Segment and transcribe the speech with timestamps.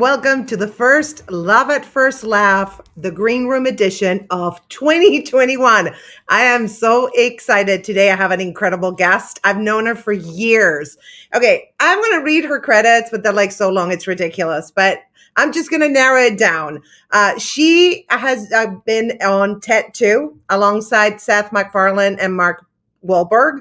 [0.00, 5.94] welcome to the first Love at First Laugh, the Green Room edition of 2021.
[6.30, 8.10] I am so excited today.
[8.10, 9.38] I have an incredible guest.
[9.44, 10.96] I've known her for years.
[11.34, 14.70] Okay, I'm going to read her credits, but they're like so long, it's ridiculous.
[14.70, 15.00] But
[15.36, 16.80] I'm just going to narrow it down.
[17.10, 22.64] Uh, she has uh, been on TED 2 alongside Seth MacFarlane and Mark
[23.04, 23.60] Wahlberg.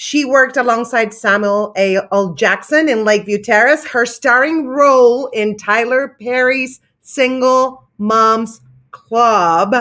[0.00, 1.98] She worked alongside Samuel A.
[2.12, 2.32] L.
[2.34, 3.84] Jackson in Lakeview Terrace.
[3.84, 8.60] Her starring role in Tyler Perry's Single Moms
[8.92, 9.74] Club.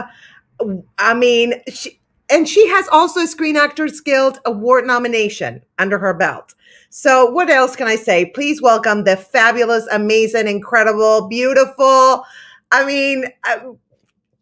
[0.97, 1.99] I mean, she,
[2.31, 6.55] and she has also a Screen Actors Guild Award nomination under her belt.
[6.89, 8.25] So, what else can I say?
[8.25, 12.25] Please welcome the fabulous, amazing, incredible, beautiful.
[12.71, 13.59] I mean, uh,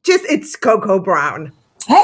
[0.04, 1.52] just it's Coco Brown.
[1.86, 2.02] Hey,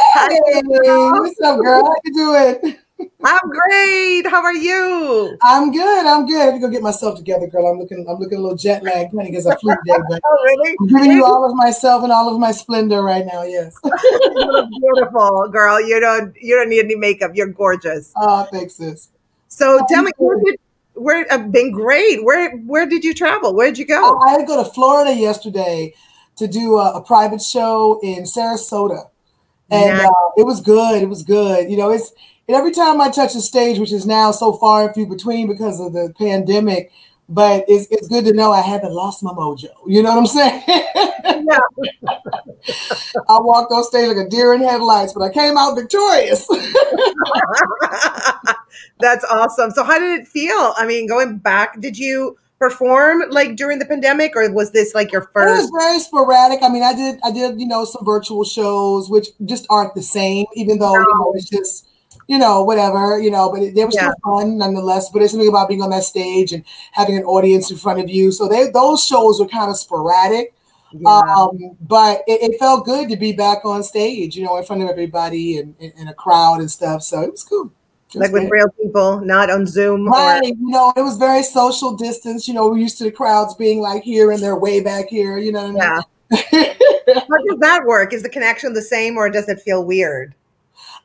[0.65, 1.85] what's up, girl?
[1.85, 2.75] How you doing?
[3.23, 4.27] I'm great.
[4.27, 5.37] How are you?
[5.43, 6.05] I'm good.
[6.05, 6.41] I'm good.
[6.41, 7.67] I have to go get myself together, girl.
[7.67, 8.05] I'm looking.
[8.09, 9.99] I'm looking a little jet lagged, honey, because I flew today.
[10.09, 10.75] But oh, really?
[10.79, 13.43] I'm giving you all of myself and all of my splendor right now.
[13.43, 13.75] Yes.
[13.83, 15.79] beautiful, girl.
[15.79, 16.35] You don't.
[16.41, 17.31] You don't need any makeup.
[17.33, 18.11] You're gorgeous.
[18.15, 19.09] Oh, thanks, sis.
[19.47, 20.59] So oh, tell me, where did,
[20.93, 22.23] where uh, been great.
[22.23, 23.53] Where where did you travel?
[23.53, 24.19] Where did you go?
[24.19, 25.93] I, I had to go to Florida yesterday
[26.37, 29.09] to do a, a private show in Sarasota,
[29.69, 30.07] and nice.
[30.07, 31.01] uh, it was good.
[31.01, 31.69] It was good.
[31.69, 32.13] You know, it's
[32.47, 35.47] and every time I touch a stage, which is now so far and few between
[35.47, 36.91] because of the pandemic,
[37.29, 39.69] but it's, it's good to know I haven't lost my mojo.
[39.87, 40.63] You know what I'm saying?
[40.67, 41.59] Yeah.
[43.29, 46.47] I walked on stage like a deer in headlights, but I came out victorious.
[48.99, 49.71] That's awesome.
[49.71, 50.73] So, how did it feel?
[50.77, 55.11] I mean, going back, did you perform like during the pandemic, or was this like
[55.11, 55.57] your first?
[55.59, 56.59] It was very sporadic.
[56.61, 60.03] I mean, I did, I did, you know, some virtual shows, which just aren't the
[60.03, 60.99] same, even though no.
[60.99, 61.87] you know, it's just
[62.31, 65.09] you know, whatever, you know, but they were still fun nonetheless.
[65.09, 66.63] But it's something about being on that stage and
[66.93, 68.31] having an audience in front of you.
[68.31, 70.53] So they those shows were kind of sporadic.
[70.93, 71.09] Yeah.
[71.09, 74.81] Um, but it, it, felt good to be back on stage, you know, in front
[74.81, 77.03] of everybody and in a crowd and stuff.
[77.03, 77.71] So it was cool.
[78.15, 80.07] like with real people, not on Zoom.
[80.07, 80.41] Right.
[80.41, 82.47] Or- you know, it was very social distance.
[82.47, 85.37] You know, we're used to the crowds being like here and they're way back here,
[85.37, 86.01] you know Yeah.
[86.31, 88.13] How does that work?
[88.13, 90.33] Is the connection the same or does it feel weird?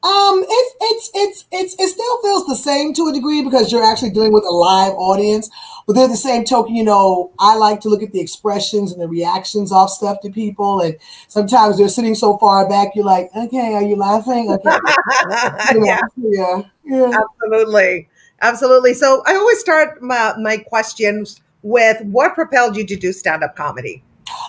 [0.07, 3.83] Um, it's it's it's it's it still feels the same to a degree because you're
[3.83, 5.51] actually dealing with a live audience.
[5.85, 9.01] But then the same token, you know, I like to look at the expressions and
[9.01, 10.97] the reactions off stuff to people, and
[11.27, 14.57] sometimes they're sitting so far back, you're like, okay, are you laughing?
[14.67, 16.01] Okay, yeah.
[16.17, 18.09] yeah, yeah, absolutely,
[18.43, 18.95] absolutely.
[18.95, 23.57] So I always start my my questions with what propelled you to do stand up
[23.57, 24.05] comedy.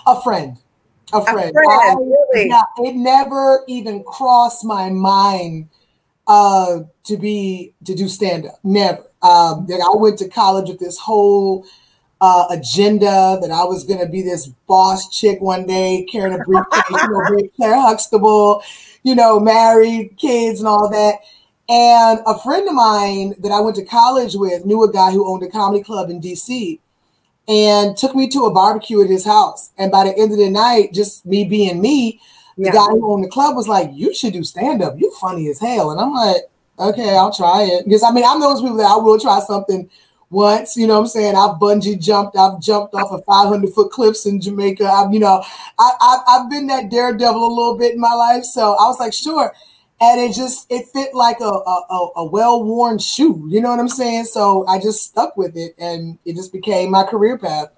[0.06, 0.58] A friend
[1.12, 1.50] a friend.
[1.50, 2.48] A friend I, really?
[2.48, 5.68] Yeah, it never even crossed my mind
[6.26, 8.58] uh, to be to do stand up.
[8.62, 9.04] Never.
[9.20, 11.66] Um, that I went to college with this whole
[12.20, 16.44] uh, agenda that I was going to be this boss chick one day, carrying a
[16.44, 18.62] briefcase, you know, Claire Huxtable,
[19.02, 21.20] you know, married, kids, and all that.
[21.68, 25.28] And a friend of mine that I went to college with knew a guy who
[25.28, 26.78] owned a comedy club in DC
[27.48, 29.70] and took me to a barbecue at his house.
[29.78, 32.20] And by the end of the night, just me being me,
[32.58, 32.72] the yeah.
[32.72, 34.98] guy who owned the club was like, "You should do stand up.
[34.98, 36.42] You funny as hell." And I'm like,
[36.78, 39.88] "Okay, I'll try it." Because I mean, I'm those people that I will try something
[40.30, 40.76] once.
[40.76, 41.36] You know what I'm saying?
[41.36, 42.36] I've bungee jumped.
[42.36, 44.84] I've jumped off of 500 foot cliffs in Jamaica.
[44.86, 45.42] I've you know,
[45.78, 48.44] I, I I've been that daredevil a little bit in my life.
[48.44, 49.54] So I was like, sure
[50.00, 53.88] and it just it fit like a, a, a well-worn shoe you know what i'm
[53.88, 54.24] saying?
[54.24, 57.70] So i just stuck with it and it just became my career path.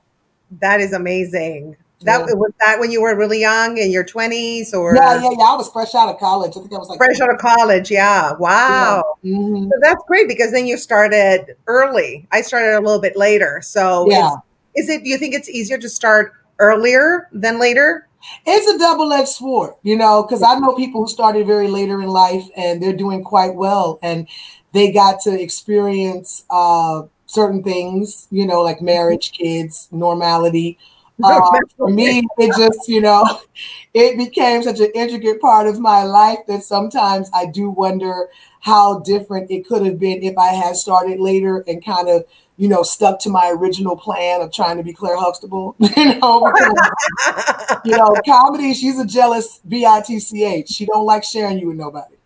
[0.61, 1.77] That is amazing.
[2.03, 2.35] That yeah.
[2.35, 4.95] was that when you were really young in your 20s or?
[4.95, 6.53] Yeah yeah yeah i was fresh out of college.
[6.57, 8.33] I think i was like fresh out of college yeah.
[8.33, 9.17] Wow.
[9.23, 9.37] Yeah.
[9.37, 9.65] Mm-hmm.
[9.65, 12.27] so that's great because then you started early.
[12.33, 13.61] I started a little bit later.
[13.63, 14.37] So yeah.
[14.77, 18.07] is it do you think it's easier to start earlier than later
[18.47, 22.09] it's a double-edged sword, you know, because I know people who started very later in
[22.09, 24.29] life and they're doing quite well, and
[24.73, 30.79] they got to experience uh, certain things, you know, like marriage, kids, normality.
[31.23, 31.39] Uh,
[31.77, 33.23] for me, it just, you know,
[33.93, 38.31] it became such an intricate part of my life that sometimes I do wonder
[38.61, 42.25] how different it could have been if I had started later and kind of
[42.61, 45.75] you know, stuck to my original plan of trying to be Claire Huxtable.
[45.97, 48.75] you know, because, you know, comedy.
[48.75, 50.65] She's a jealous bitch.
[50.67, 52.17] She don't like sharing you with nobody.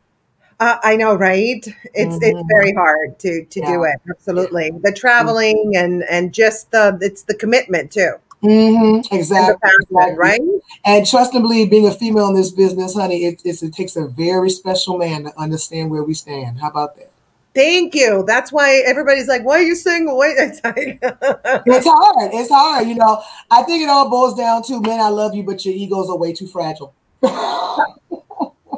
[0.58, 1.64] Uh, I know, right?
[1.94, 2.18] It's mm-hmm.
[2.20, 3.72] it's very hard to to yeah.
[3.72, 3.94] do it.
[4.10, 5.84] Absolutely, the traveling mm-hmm.
[5.84, 8.14] and and just the it's the commitment too.
[8.42, 9.14] Mm-hmm.
[9.14, 9.70] Exactly.
[9.82, 10.18] Exactly.
[10.18, 10.40] Right.
[10.84, 14.06] And trust and believe, being a female in this business, honey, it, it takes a
[14.06, 16.58] very special man to understand where we stand.
[16.58, 17.13] How about that?
[17.54, 18.24] Thank you.
[18.26, 22.30] That's why everybody's like, "Why are you single?" Wait, it's, like it's hard.
[22.34, 22.88] It's hard.
[22.88, 25.74] You know, I think it all boils down to, man, I love you, but your
[25.74, 26.94] egos are way too fragile.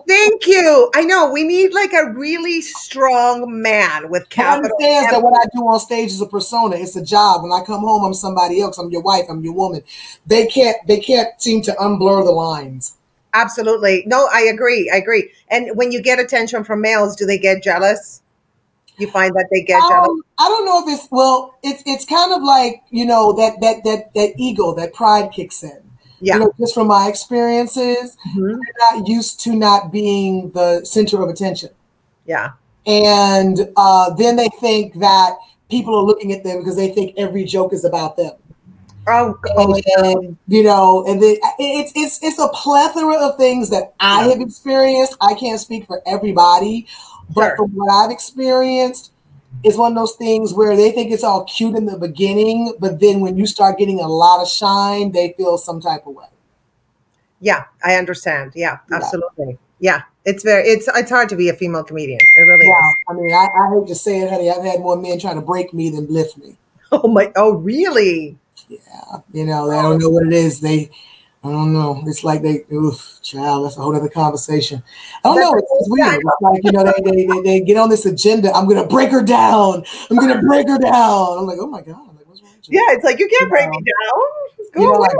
[0.08, 0.90] Thank you.
[0.94, 4.70] I know we need like a really strong man with capital.
[4.70, 6.76] Understands that what I do on stage is a persona.
[6.76, 7.42] It's a job.
[7.42, 8.78] When I come home, I'm somebody else.
[8.78, 9.24] I'm your wife.
[9.28, 9.82] I'm your woman.
[10.24, 10.76] They can't.
[10.86, 12.96] They can't seem to unblur the lines.
[13.34, 14.04] Absolutely.
[14.06, 14.90] No, I agree.
[14.94, 15.30] I agree.
[15.48, 18.22] And when you get attention from males, do they get jealous?
[18.98, 20.20] You find that they get um, jealous?
[20.38, 23.84] I don't know if it's well, it's it's kind of like, you know, that that
[23.84, 25.82] that that ego, that pride kicks in.
[26.20, 26.34] Yeah.
[26.34, 28.46] You know, just from my experiences, mm-hmm.
[28.46, 28.58] they're
[28.90, 31.70] not used to not being the center of attention.
[32.24, 32.52] Yeah.
[32.86, 35.36] And uh, then they think that
[35.68, 38.32] people are looking at them because they think every joke is about them.
[39.08, 39.38] Oh,
[39.98, 44.40] and, you know, and then it's it's it's a plethora of things that I have
[44.40, 45.16] experienced.
[45.20, 46.88] I can't speak for everybody,
[47.34, 47.56] but sure.
[47.56, 49.12] from what I've experienced,
[49.64, 53.00] it's one of those things where they think it's all cute in the beginning, but
[53.00, 56.26] then when you start getting a lot of shine, they feel some type of way.
[57.40, 58.52] Yeah, I understand.
[58.54, 59.58] Yeah, absolutely.
[59.78, 62.18] Yeah, it's very it's it's hard to be a female comedian.
[62.20, 62.96] It really yeah, is.
[63.08, 64.50] I mean, I, I hate to say it, honey.
[64.50, 66.56] I've had more men trying to break me than lift me.
[66.92, 67.32] Oh my!
[67.34, 68.38] Oh, really?
[68.68, 68.78] Yeah,
[69.32, 70.60] you know, they don't know what it is.
[70.60, 70.88] They,
[71.44, 72.02] I don't know.
[72.06, 74.82] It's like they, oof, child, that's a whole other conversation.
[75.24, 75.54] I don't know.
[75.54, 76.14] It's, it's weird.
[76.14, 78.52] It's like, you know, they, they, they, they, get on this agenda.
[78.52, 79.84] I'm going to break her down.
[80.10, 81.38] I'm going to break her down.
[81.38, 82.00] I'm like, oh my God.
[82.08, 82.80] I'm like, what's wrong with you?
[82.80, 84.46] Yeah, it's like, you can't you break know, me down.
[84.72, 85.12] Go you know, like,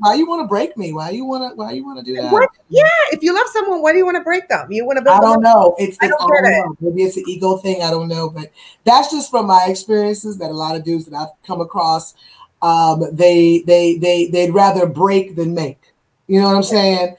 [0.00, 0.92] why you want to break me?
[0.92, 1.56] Why you want to?
[1.56, 2.32] Why you want to do that?
[2.32, 2.50] What?
[2.68, 2.82] Yeah,
[3.12, 4.72] if you love someone, why do you want to break them?
[4.72, 5.10] You want to?
[5.10, 5.76] I don't know.
[5.78, 6.76] It's, I don't, I don't know.
[6.80, 7.82] Maybe it's an ego thing.
[7.82, 8.50] I don't know, but
[8.84, 12.14] that's just from my experiences that a lot of dudes that I've come across
[12.64, 15.92] um, they they they they'd rather break than make.
[16.26, 17.16] You know what I'm saying?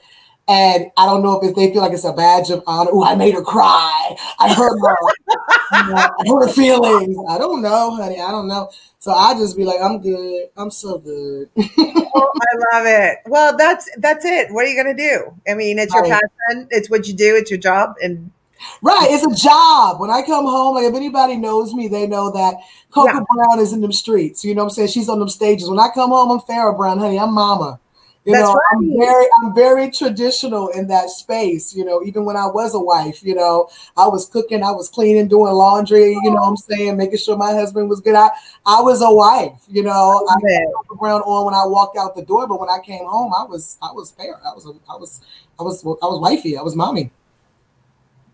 [0.48, 2.90] And I don't know if they feel like it's a badge of honor.
[2.92, 4.16] Oh, I made her cry.
[4.38, 4.96] I hurt her.
[5.86, 7.16] you know, I hurt her feelings.
[7.28, 8.20] I don't know, honey.
[8.20, 8.70] I don't know.
[8.98, 10.48] So I just be like, I'm good.
[10.56, 11.48] I'm so good.
[11.58, 13.18] oh, I love it.
[13.26, 14.52] Well, that's that's it.
[14.52, 15.32] What are you gonna do?
[15.48, 16.20] I mean, it's your right.
[16.48, 16.66] passion.
[16.72, 17.36] It's what you do.
[17.36, 18.32] It's your job, and
[18.82, 20.00] Right, it's a job.
[20.00, 22.56] When I come home, like if anybody knows me, they know that
[22.90, 23.20] Coco yeah.
[23.34, 24.44] Brown is in them streets.
[24.44, 24.88] You know what I'm saying?
[24.88, 25.68] She's on them stages.
[25.68, 27.18] When I come home, I'm Farrah Brown, honey.
[27.18, 27.80] I'm mama.
[28.26, 28.60] You That's know, right.
[28.74, 31.72] I'm very, I'm very traditional in that space.
[31.76, 34.88] You know, even when I was a wife, you know, I was cooking, I was
[34.88, 36.10] cleaning, doing laundry.
[36.10, 38.16] You know, what I'm saying, making sure my husband was good.
[38.16, 38.30] I,
[38.66, 39.62] I was a wife.
[39.68, 42.80] You know, I had Brown on when I walked out the door, but when I
[42.84, 44.44] came home, I was, I was Farrah.
[44.44, 45.20] I was, a, I was,
[45.60, 46.58] I was, I was wifey.
[46.58, 47.12] I was mommy.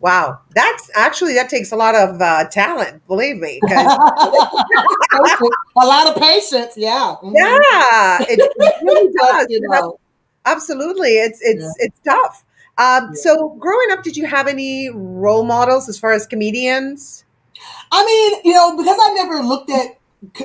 [0.02, 3.60] Wow, that's actually that takes a lot of uh, talent, believe me.
[3.70, 3.76] a
[5.76, 7.32] lot of patience, yeah, mm-hmm.
[7.36, 9.46] yeah, it, it really does.
[9.48, 10.00] you know.
[10.44, 11.86] Absolutely, it's it's yeah.
[11.86, 12.44] it's tough.
[12.78, 13.10] Um, yeah.
[13.14, 17.24] So, growing up, did you have any role models as far as comedians?
[17.92, 20.00] I mean, you know, because I never looked at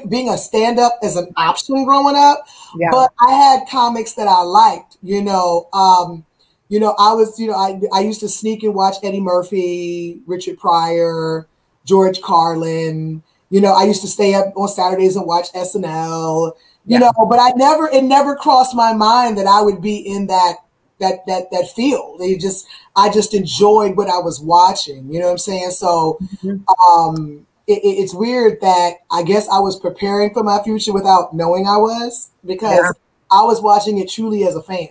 [0.07, 2.45] being a stand-up as an option growing up,
[2.77, 2.89] yeah.
[2.92, 4.98] but I had comics that I liked.
[5.01, 6.27] You know, um,
[6.69, 10.22] you know, I was, you know, I, I used to sneak and watch Eddie Murphy,
[10.25, 11.48] Richard Pryor,
[11.86, 13.24] George Carlin.
[13.50, 16.54] You know, I used to stay up on Saturdays and watch SNL.
[16.86, 17.00] You yeah.
[17.00, 20.58] know, but I never, it never crossed my mind that I would be in that
[21.00, 22.19] that that that field.
[22.19, 25.12] They just, I just enjoyed what I was watching.
[25.12, 25.71] You know what I'm saying?
[25.71, 26.92] So, mm-hmm.
[26.92, 31.68] um, it, it's weird that I guess I was preparing for my future without knowing
[31.68, 32.92] I was because yeah.
[33.31, 34.90] I was watching it truly as a fan.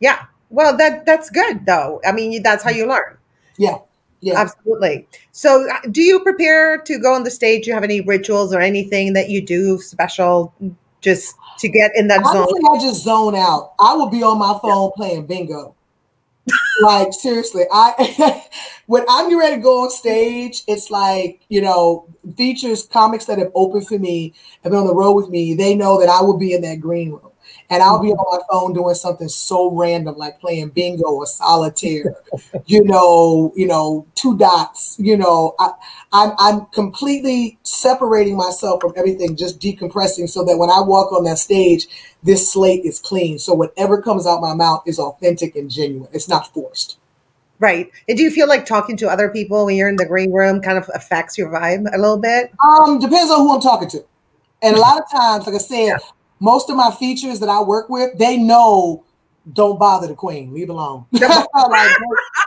[0.00, 2.00] Yeah, well, that that's good though.
[2.06, 3.18] I mean, that's how you learn.
[3.56, 3.78] Yeah.
[4.20, 4.40] Yeah.
[4.40, 5.06] Absolutely.
[5.30, 7.64] So, uh, do you prepare to go on the stage?
[7.64, 10.52] Do you have any rituals or anything that you do special
[11.00, 12.76] just to get in that Honestly, zone?
[12.76, 13.74] I just zone out.
[13.78, 14.96] I will be on my phone yeah.
[14.96, 15.74] playing bingo.
[16.82, 18.44] like seriously, I
[18.86, 23.52] when I'm ready to go on stage, it's like you know features comics that have
[23.54, 24.32] opened for me,
[24.64, 25.54] have been on the road with me.
[25.54, 27.30] They know that I will be in that green room
[27.70, 32.16] and I'll be on my phone doing something so random like playing bingo or solitaire,
[32.66, 35.72] you know, you know, two dots, you know, I,
[36.12, 41.24] I'm, I'm completely separating myself from everything, just decompressing so that when I walk on
[41.24, 41.86] that stage,
[42.22, 43.38] this slate is clean.
[43.38, 46.08] So whatever comes out my mouth is authentic and genuine.
[46.12, 46.98] It's not forced.
[47.60, 47.90] Right.
[48.08, 50.62] And do you feel like talking to other people when you're in the green room
[50.62, 52.52] kind of affects your vibe a little bit?
[52.64, 54.04] Um, depends on who I'm talking to.
[54.62, 55.98] And a lot of times, like I said,
[56.40, 59.04] most of my features that I work with, they know
[59.52, 61.06] don't bother the queen, leave alone.
[61.12, 61.90] like,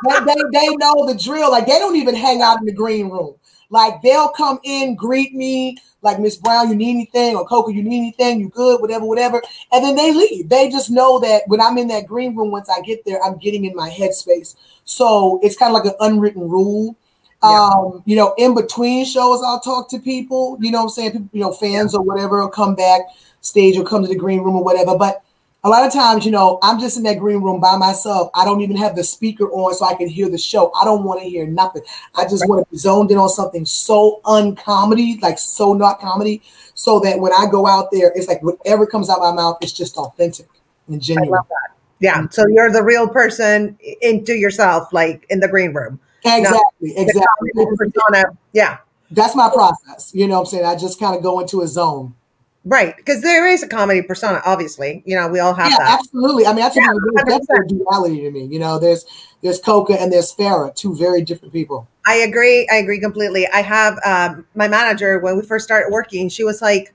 [0.07, 1.51] they, they, they know the drill.
[1.51, 3.35] Like they don't even hang out in the green room.
[3.69, 7.81] Like they'll come in, greet me, like Miss Brown, you need anything, or Coco, you
[7.81, 9.41] need anything, you good, whatever, whatever.
[9.71, 10.49] And then they leave.
[10.49, 13.37] They just know that when I'm in that green room, once I get there, I'm
[13.37, 14.55] getting in my headspace.
[14.83, 16.97] So it's kind of like an unwritten rule.
[17.43, 21.11] Um, you know, in between shows, I'll talk to people, you know what I'm saying?
[21.13, 23.01] People, you know, fans or whatever will come back
[23.41, 24.95] stage or come to the green room or whatever.
[24.97, 25.23] But
[25.63, 28.31] a lot of times, you know, I'm just in that green room by myself.
[28.33, 30.71] I don't even have the speaker on so I can hear the show.
[30.73, 31.83] I don't want to hear nothing.
[32.15, 32.49] I just right.
[32.49, 36.41] want to be zoned in on something so uncomedy, like so not comedy,
[36.73, 39.71] so that when I go out there, it's like whatever comes out my mouth is
[39.71, 40.47] just authentic
[40.87, 41.41] and genuine.
[41.99, 42.27] Yeah.
[42.29, 45.99] So you're the real person into yourself, like in the green room.
[46.23, 46.93] Exactly.
[46.95, 47.51] exactly.
[47.77, 48.37] Persona.
[48.53, 48.77] Yeah.
[49.09, 50.11] That's my process.
[50.13, 50.65] You know what I'm saying?
[50.65, 52.15] I just kind of go into a zone.
[52.63, 55.01] Right, because there is a comedy persona, obviously.
[55.05, 55.99] You know, we all have yeah, that.
[55.99, 56.45] Absolutely.
[56.45, 56.91] I mean, that's, yeah,
[57.25, 58.45] that's a duality to me.
[58.45, 59.03] You know, there's
[59.41, 61.87] there's Coco and there's Farrah, two very different people.
[62.05, 62.67] I agree.
[62.71, 63.47] I agree completely.
[63.47, 66.29] I have um, my manager when we first started working.
[66.29, 66.93] She was like,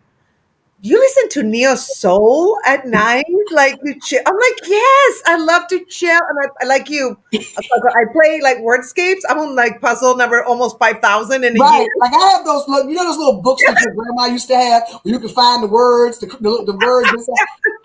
[0.83, 3.25] you listen to neo soul at night?
[3.51, 4.21] Like you chill.
[4.27, 6.11] I'm like yes i love to chill.
[6.11, 7.17] And i, like you.
[7.35, 9.21] I play like wordscapes.
[9.29, 11.81] I'm on like puzzle number almost 5000 in a right.
[11.81, 11.89] year.
[11.99, 14.83] Like i have those you know those little books that your grandma used to have
[15.03, 17.29] where you can find the words the, the, the words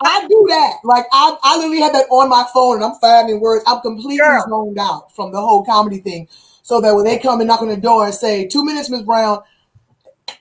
[0.02, 0.74] i do that.
[0.84, 3.64] Like I, I literally have that on my phone and i'm finding words.
[3.66, 4.44] I'm completely Girl.
[4.48, 6.28] zoned out from the whole comedy thing.
[6.64, 9.02] So that when they come and knock on the door and say two minutes miss
[9.02, 9.42] brown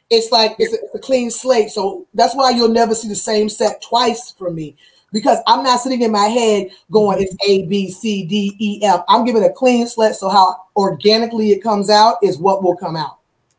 [0.10, 1.70] it's like it's a, it's a, clean slate.
[1.70, 4.76] So that's why you'll never see the same set twice from me
[5.12, 9.04] because I'm not sitting in my head going it's A B C D E F.
[9.08, 10.16] I'm giving a clean slate.
[10.16, 13.18] So how organically it comes out is what will come out.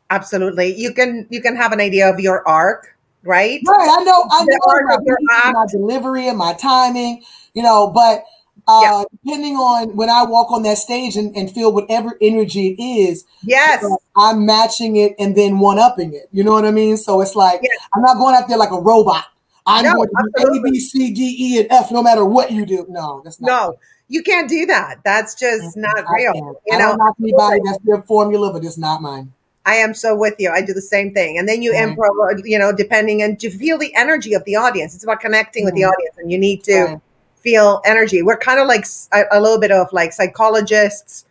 [0.09, 3.59] Absolutely, you can you can have an idea of your arc, right?
[3.67, 3.89] Right.
[3.89, 4.25] I know.
[4.31, 7.23] I know my, my delivery and my timing.
[7.53, 8.23] You know, but
[8.67, 9.03] uh, yeah.
[9.23, 13.25] depending on when I walk on that stage and, and feel whatever energy it is.
[13.43, 13.83] Yes.
[14.15, 16.29] I'm matching it and then one upping it.
[16.31, 16.97] You know what I mean?
[16.97, 17.77] So it's like, yes.
[17.95, 19.25] I'm not going out there like a robot.
[19.65, 22.51] I'm no, going to do A, B, C, D, E, and F no matter what
[22.51, 22.85] you do.
[22.89, 23.47] No, that's not.
[23.47, 23.79] No,
[24.09, 24.99] you can't do that.
[25.05, 26.33] That's just not I real.
[26.33, 26.53] Can.
[26.67, 27.61] You I know, not anybody.
[27.65, 29.31] That's their formula, but it's not mine.
[29.65, 30.51] I am so with you.
[30.51, 31.37] I do the same thing.
[31.37, 31.97] And then you right.
[31.97, 34.93] improv, you know, depending and to feel the energy of the audience.
[34.93, 35.67] It's about connecting mm-hmm.
[35.67, 37.01] with the audience and you need to right
[37.43, 38.23] feel energy.
[38.23, 41.25] We're kind of like a, a, little bit of like psychologists,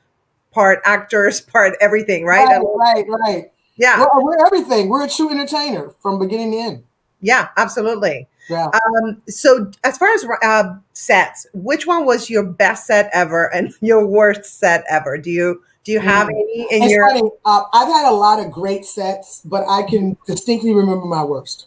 [0.53, 2.47] part actors, part everything, right?
[2.47, 3.53] Right, right, right.
[3.77, 4.07] Yeah.
[4.15, 4.89] We're, we're, everything.
[4.89, 6.85] We're a true entertainer from beginning to end.
[7.21, 8.29] Yeah, absolutely.
[8.51, 8.67] Yeah.
[8.67, 13.73] Um, so as far as uh, sets, which one was your best set ever and
[13.81, 15.17] your worst set ever?
[15.17, 16.33] Do you do you have mm.
[16.33, 17.09] any in it's your?
[17.09, 17.31] Funny.
[17.45, 21.67] Uh, I've had a lot of great sets, but I can distinctly remember my worst.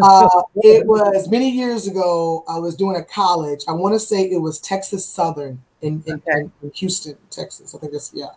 [0.00, 2.44] Uh, it was many years ago.
[2.48, 3.64] I was doing a college.
[3.66, 6.48] I want to say it was Texas Southern in, in, okay.
[6.62, 7.74] in, Houston, Texas.
[7.74, 8.28] I think it's yeah.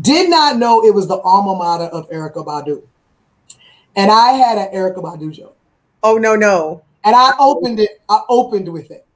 [0.00, 2.82] Did not know it was the alma mater of Erykah Badu,
[3.96, 5.56] and I had an Erykah Badu joke.
[6.02, 6.84] Oh no no!
[7.04, 8.00] And I opened it.
[8.08, 9.06] I opened with it.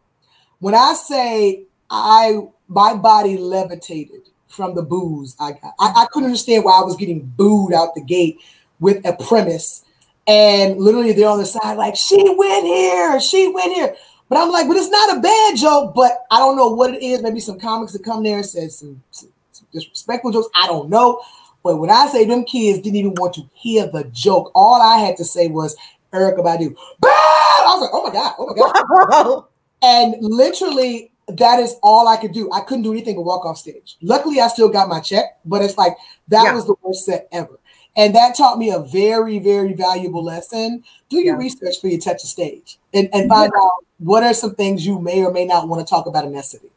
[0.58, 5.74] When I say I, my body levitated from the booze I got.
[5.78, 8.38] I, I couldn't understand why I was getting booed out the gate
[8.80, 9.84] with a premise
[10.26, 13.94] and literally they're on the side like, she went here, she went here.
[14.28, 17.02] But I'm like, but it's not a bad joke, but I don't know what it
[17.02, 17.22] is.
[17.22, 20.48] Maybe some comics that come there and said some, some, some disrespectful jokes.
[20.54, 21.20] I don't know.
[21.62, 24.98] But when I say them kids didn't even want to hear the joke, all I
[24.98, 25.76] had to say was
[26.12, 26.74] Erykah Badu.
[27.00, 27.10] Bam!
[27.12, 29.44] I was like, oh my God, oh my God.
[29.82, 32.50] and literally, that is all I could do.
[32.52, 33.96] I couldn't do anything but walk off stage.
[34.02, 35.96] Luckily, I still got my check, but it's like
[36.28, 36.54] that yeah.
[36.54, 37.58] was the worst set ever.
[37.96, 40.82] And that taught me a very, very valuable lesson.
[41.10, 41.44] Do your yeah.
[41.44, 43.62] research for you touch a stage and, and find yeah.
[43.62, 46.32] out what are some things you may or may not want to talk about in
[46.32, 46.70] that city.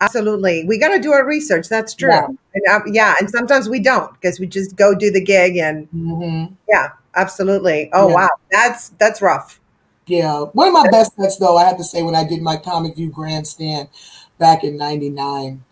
[0.00, 0.64] Absolutely.
[0.66, 1.68] We got to do our research.
[1.68, 2.08] That's true.
[2.08, 2.26] Yeah.
[2.26, 3.14] And, uh, yeah.
[3.20, 6.54] And sometimes we don't because we just go do the gig and mm-hmm.
[6.68, 7.90] yeah, absolutely.
[7.92, 8.30] Oh, wow.
[8.50, 9.60] That's, that's rough.
[10.06, 10.40] Yeah.
[10.54, 12.96] One of my best sets though, I have to say when I did my comic
[12.96, 13.90] view grandstand
[14.38, 15.62] back in 99,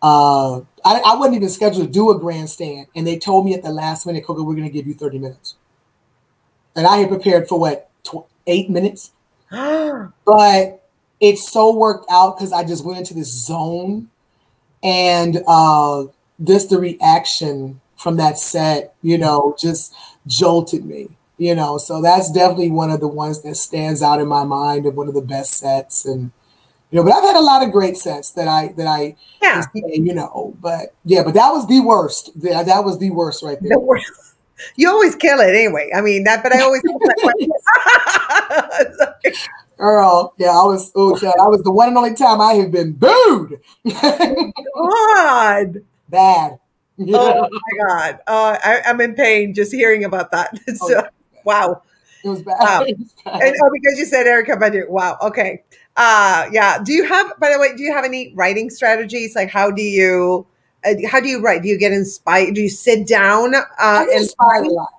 [0.00, 3.62] uh, I, I wasn't even scheduled to do a grandstand, and they told me at
[3.62, 5.56] the last minute, Coco, we're going to give you 30 minutes.
[6.74, 9.12] And I had prepared for what, tw- eight minutes?
[9.50, 10.82] but
[11.20, 14.08] it so worked out because I just went into this zone.
[14.82, 16.04] And uh,
[16.38, 19.94] this, the reaction from that set, you know, just
[20.26, 21.78] jolted me, you know.
[21.78, 25.06] So that's definitely one of the ones that stands out in my mind of one
[25.06, 26.04] of the best sets.
[26.04, 26.32] And,
[26.92, 29.64] you know, but I've had a lot of great sets that I that I yeah.
[29.74, 32.30] you know, but yeah, but that was the worst.
[32.42, 33.70] That, that was the worst right there.
[33.70, 34.12] The worst.
[34.76, 35.90] You always kill it anyway.
[35.94, 36.82] I mean that, but I always
[39.78, 42.70] Girl, yeah, I was oh child, I was the one and only time I have
[42.70, 43.58] been booed.
[45.14, 45.82] God.
[46.10, 46.58] Bad.
[46.98, 47.16] Yeah.
[47.16, 48.20] Oh my god.
[48.26, 50.50] Uh, I, am in pain just hearing about that.
[50.76, 51.08] So, oh,
[51.44, 51.82] wow.
[52.24, 52.56] It was bad.
[52.60, 52.84] Wow.
[52.88, 53.42] It was bad.
[53.42, 54.88] And, oh, because you said Erykah Badu.
[54.88, 55.18] Wow.
[55.22, 55.62] Okay.
[55.96, 56.78] Uh, yeah.
[56.82, 59.34] Do you have, by the way, do you have any writing strategies?
[59.34, 60.46] Like, how do you
[60.84, 61.62] uh, how do you write?
[61.62, 62.54] Do you get inspired?
[62.54, 63.54] Do you sit down?
[63.54, 64.90] Uh, I get inspired a lot.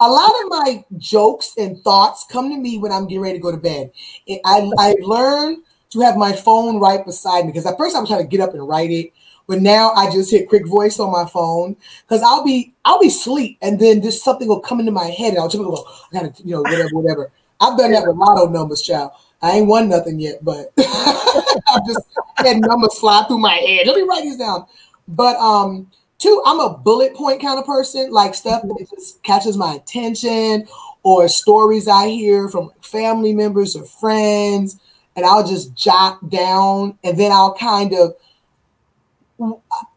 [0.00, 3.42] A lot of my jokes and thoughts come to me when I'm getting ready to
[3.42, 3.92] go to bed.
[4.28, 5.58] I I learned
[5.90, 8.40] to have my phone right beside me because at first I was trying to get
[8.40, 9.12] up and write it,
[9.46, 13.08] but now I just hit quick voice on my phone because I'll be I'll be
[13.08, 16.20] asleep and then just something will come into my head and I'll just go, I
[16.20, 17.32] gotta, you know, whatever, whatever.
[17.60, 19.12] I've done that with lotto numbers, child.
[19.40, 22.06] I ain't won nothing yet, but I've just
[22.36, 23.86] had numbers fly through my head.
[23.86, 24.66] Let me write these down.
[25.08, 29.56] But um, two, I'm a bullet point kind of person, like stuff that just catches
[29.56, 30.66] my attention
[31.02, 34.78] or stories I hear from family members or friends,
[35.16, 38.14] and I'll just jot down and then I'll kind of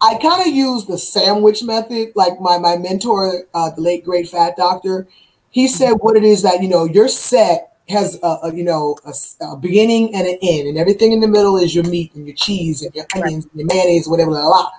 [0.02, 4.30] I kind of use the sandwich method, like my my mentor, uh, the late great
[4.30, 5.08] fat doctor.
[5.50, 8.98] He said what it is that you know your set has a, a you know
[9.06, 9.14] a,
[9.46, 12.36] a, beginning and an end, and everything in the middle is your meat and your
[12.36, 14.32] cheese and your onions and your mayonnaise, whatever.
[14.32, 14.72] Blah, blah.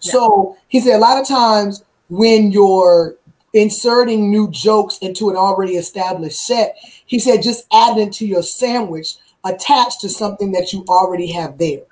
[0.00, 0.12] Yeah.
[0.12, 3.16] So he said a lot of times when you're
[3.52, 8.42] inserting new jokes into an already established set, he said just add it to your
[8.42, 11.82] sandwich attached to something that you already have there.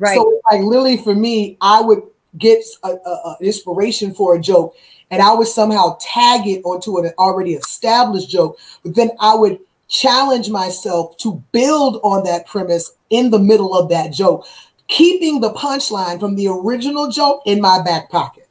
[0.00, 0.16] Right.
[0.16, 2.02] So like literally for me, I would
[2.38, 2.98] get an
[3.40, 4.74] inspiration for a joke
[5.10, 9.58] and I would somehow tag it onto an already established joke, but then I would
[9.88, 14.46] challenge myself to build on that premise in the middle of that joke,
[14.86, 18.48] keeping the punchline from the original joke in my back pocket.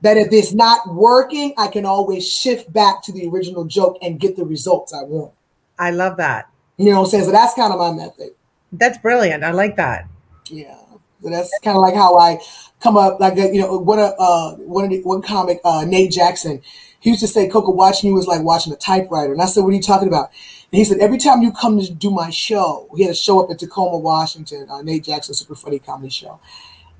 [0.00, 4.18] That if it's not working, I can always shift back to the original joke and
[4.18, 5.32] get the results I want.
[5.78, 6.48] I love that.
[6.76, 7.24] You know what I'm saying?
[7.24, 8.30] So that's kind of my method.
[8.72, 9.44] That's brilliant.
[9.44, 10.06] I like that.
[10.52, 10.76] Yeah.
[11.22, 12.40] So that's kind of like how I
[12.80, 13.20] come up.
[13.20, 16.60] Like you know, uh, one of the, one comic, uh, Nate Jackson.
[17.00, 19.62] He used to say, "Coco, watching you was like watching a typewriter." And I said,
[19.62, 20.30] "What are you talking about?"
[20.72, 23.42] And he said, "Every time you come to do my show, he had a show
[23.42, 26.38] up in Tacoma, Washington, uh, Nate Jackson Super Funny Comedy Show."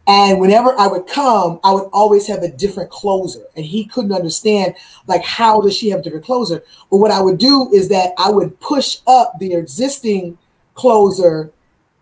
[0.06, 3.42] And whenever I would come, I would always have a different closer.
[3.54, 4.74] And he couldn't understand,
[5.06, 6.64] like, how does she have a different closer?
[6.90, 10.38] But what I would do is that I would push up the existing
[10.74, 11.52] closer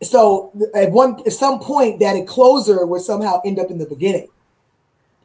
[0.03, 3.87] so at one at some point that a closer would somehow end up in the
[3.87, 4.29] beginning.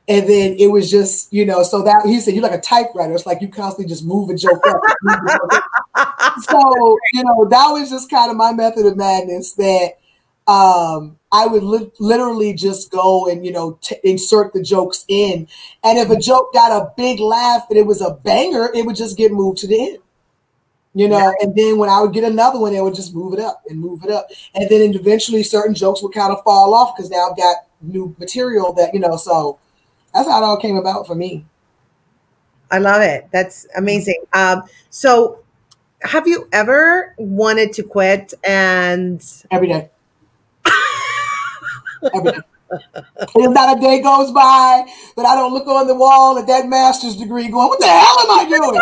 [0.07, 3.13] And then it was just you know so that he said you're like a typewriter.
[3.13, 4.81] It's like you constantly just move a joke up.
[6.41, 9.93] So you know that was just kind of my method of madness that
[10.47, 15.47] um i would li- literally just go and you know t- insert the jokes in.
[15.83, 18.95] And if a joke got a big laugh and it was a banger it would
[18.95, 19.97] just get moved to the end
[20.95, 23.39] you know, and then when I would get another one, they would just move it
[23.39, 24.29] up and move it up.
[24.55, 28.15] And then eventually certain jokes would kind of fall off because now I've got new
[28.17, 29.59] material that, you know, so
[30.13, 31.45] that's how it all came about for me.
[32.71, 33.27] I love it.
[33.31, 34.23] That's amazing.
[34.31, 35.39] Um, so
[36.01, 39.89] have you ever wanted to quit and every day?
[42.13, 42.37] every day.
[43.35, 47.15] Not a day goes by that I don't look on the wall at that master's
[47.15, 48.81] degree going, what the hell am I doing?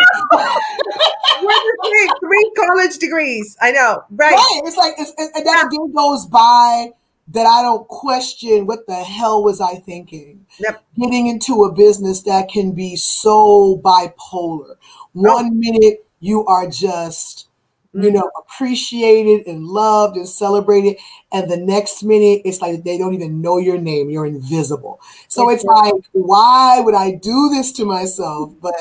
[2.20, 3.58] three, college degrees.
[3.62, 4.04] I know.
[4.12, 4.34] Right.
[4.34, 4.62] right.
[4.66, 6.92] It's like, it's, and that day goes by
[7.30, 10.46] that I don't question what the hell was I thinking.
[10.60, 10.84] Yep.
[11.00, 14.76] Getting into a business that can be so bipolar.
[15.14, 17.48] One minute you are just
[17.94, 20.98] you know, appreciated and loved and celebrated.
[21.32, 24.10] And the next minute, it's like they don't even know your name.
[24.10, 25.00] You're invisible.
[25.28, 28.54] So it's like, why would I do this to myself?
[28.62, 28.76] But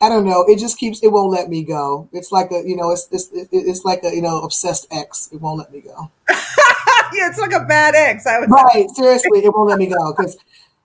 [0.00, 0.44] I don't know.
[0.48, 1.02] It just keeps.
[1.02, 2.08] It won't let me go.
[2.12, 5.30] It's like a, you know, it's it's it's like a, you know, obsessed ex.
[5.32, 6.10] It won't let me go.
[6.28, 8.26] yeah, it's like a bad ex.
[8.26, 8.86] I would right.
[8.90, 10.36] Seriously, it won't let me go because.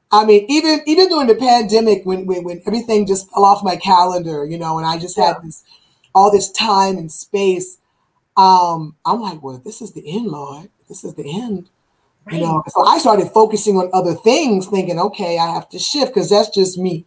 [0.10, 3.76] I mean, even even during the pandemic, when, when when everything just fell off my
[3.76, 5.66] calendar, you know, and I just had this
[6.18, 7.78] all this time and space.
[8.36, 10.70] Um, I'm like, well, this is the end, Lord.
[10.90, 11.70] This is the end.
[12.26, 12.36] Right.
[12.36, 16.14] You know, so I started focusing on other things, thinking, okay, I have to shift
[16.14, 17.06] because that's just me.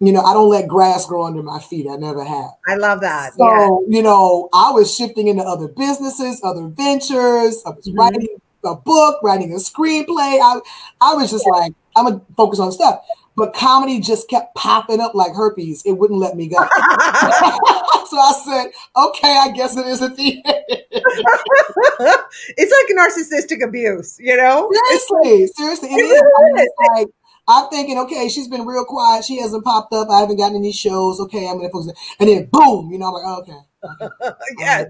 [0.00, 1.86] You know, I don't let grass grow under my feet.
[1.90, 2.50] I never have.
[2.68, 3.34] I love that.
[3.34, 3.46] So,
[3.88, 3.96] yeah.
[3.96, 7.62] you know, I was shifting into other businesses, other ventures.
[7.66, 7.98] I was mm-hmm.
[7.98, 8.28] writing
[8.64, 10.38] a book, writing a screenplay.
[10.40, 10.60] I,
[11.00, 11.58] I was just yeah.
[11.58, 13.00] like, I'm gonna focus on stuff
[13.38, 15.82] but comedy just kept popping up like herpes.
[15.86, 16.56] It wouldn't let me go.
[16.56, 20.64] so I said, okay, I guess it is a the end.
[22.56, 24.68] it's like narcissistic abuse, you know?
[24.72, 25.88] Seriously, seriously.
[25.90, 26.62] It, it is.
[26.62, 26.72] is.
[26.96, 27.08] Like,
[27.46, 29.24] I'm thinking, okay, she's been real quiet.
[29.24, 30.08] She hasn't popped up.
[30.10, 31.20] I haven't gotten any shows.
[31.20, 31.92] Okay, I'm gonna focus.
[32.18, 33.58] And then boom, you know, I'm like, okay.
[34.20, 34.34] okay.
[34.58, 34.88] yes.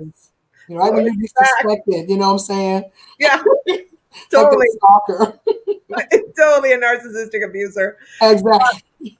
[0.69, 2.91] You know, right when you're disrespected, you know what I'm saying?
[3.19, 3.43] Yeah.
[4.31, 4.67] totally.
[4.77, 5.39] stalker.
[6.39, 7.97] totally a narcissistic abuser.
[8.21, 8.83] Exactly.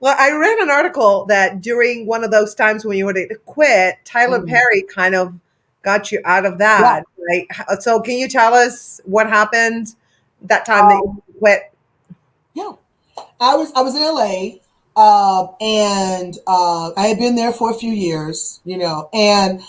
[0.00, 3.36] well, I read an article that during one of those times when you wanted to
[3.36, 4.48] quit, Tyler mm.
[4.48, 5.34] Perry kind of
[5.82, 7.04] got you out of that.
[7.18, 7.42] Yeah.
[7.68, 7.82] Right.
[7.82, 9.94] So, can you tell us what happened
[10.42, 11.72] that time um, that you quit?
[12.54, 12.72] Yeah,
[13.40, 14.58] I was I was in LA,
[14.96, 19.60] uh, and uh, I had been there for a few years, you know, and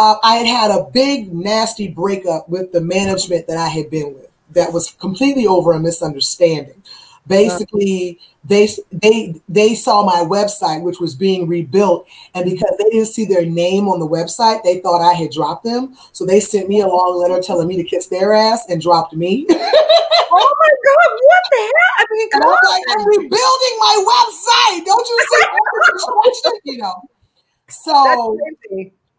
[0.00, 4.14] uh, I had had a big nasty breakup with the management that I had been
[4.14, 4.30] with.
[4.52, 6.82] That was completely over a misunderstanding.
[7.26, 13.06] Basically, they they they saw my website, which was being rebuilt, and because they didn't
[13.06, 15.94] see their name on the website, they thought I had dropped them.
[16.12, 19.14] So they sent me a long letter telling me to kiss their ass and dropped
[19.14, 19.46] me.
[19.50, 21.92] oh my god, what the hell?
[21.98, 22.56] I mean, come on.
[22.70, 24.84] Like, I'm rebuilding my website.
[24.86, 26.60] Don't you see?
[26.72, 27.02] you know.
[27.68, 28.38] So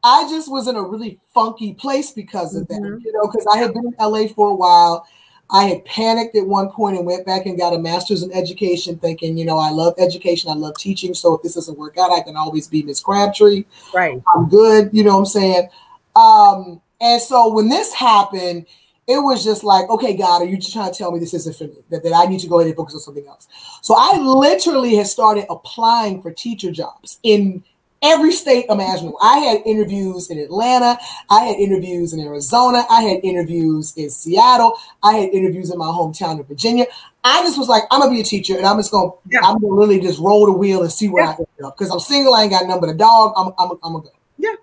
[0.03, 2.83] I just was in a really funky place because of mm-hmm.
[2.83, 5.05] that, you know, because I had been in LA for a while
[5.51, 8.97] I had panicked at one point and went back and got a master's in education,
[8.97, 11.13] thinking, you know, I love education, I love teaching.
[11.13, 13.65] So if this doesn't work out, I can always be Miss Crabtree.
[13.93, 14.21] Right.
[14.33, 14.89] I'm good.
[14.93, 15.69] You know what I'm saying?
[16.15, 18.65] Um, and so when this happened,
[19.07, 21.57] it was just like, okay, God, are you just trying to tell me this isn't
[21.57, 21.83] for me?
[21.89, 23.49] That, that I need to go ahead and focus on something else.
[23.81, 27.61] So I literally had started applying for teacher jobs in
[28.01, 29.17] every state imaginable.
[29.21, 30.97] I had interviews in Atlanta,
[31.29, 35.85] I had interviews in Arizona, I had interviews in Seattle, I had interviews in my
[35.85, 36.85] hometown of Virginia.
[37.23, 39.41] I just was like, I'm gonna be a teacher, and I'm just gonna, yeah.
[39.43, 41.31] I'm gonna really just roll the wheel and see where yeah.
[41.31, 41.77] I end up.
[41.77, 43.33] Because I'm single, I ain't got nothing but a dog.
[43.37, 44.09] I'm, I'm, I'm gonna go.
[44.37, 44.55] Yeah,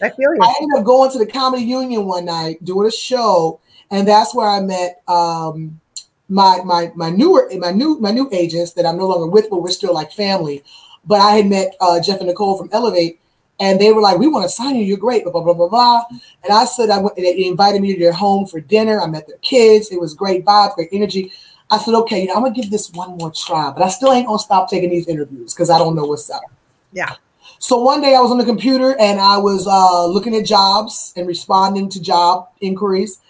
[0.00, 0.40] I feel you.
[0.40, 4.34] I ended up going to the Comedy Union one night doing a show, and that's
[4.34, 5.02] where I met.
[5.08, 5.80] um
[6.28, 9.62] my my my newer my new my new agents that I'm no longer with, but
[9.62, 10.64] we're still like family
[11.06, 13.20] but I had met uh, Jeff and Nicole from Elevate,
[13.60, 14.84] and they were like, "We want to sign you.
[14.84, 16.02] You're great." Blah blah blah blah blah.
[16.44, 19.00] And I said, "I went." They invited me to their home for dinner.
[19.00, 19.90] I met their kids.
[19.90, 21.32] It was great vibe, great energy.
[21.70, 24.12] I said, "Okay, you know, I'm gonna give this one more try, but I still
[24.12, 26.42] ain't gonna stop taking these interviews because I don't know what's up."
[26.92, 27.14] Yeah.
[27.58, 31.12] So one day I was on the computer and I was uh, looking at jobs
[31.16, 33.20] and responding to job inquiries,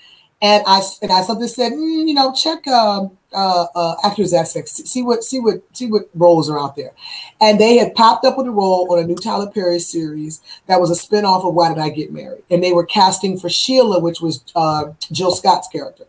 [0.42, 4.70] and I and I something said, mm, you know, check uh, uh, uh, Actors Access,
[4.70, 6.92] see what see what see what roles are out there,
[7.40, 10.80] and they had popped up with a role on a new Tyler Perry series that
[10.80, 14.00] was a spinoff of Why Did I Get Married, and they were casting for Sheila,
[14.00, 16.04] which was uh, Jill Scott's character,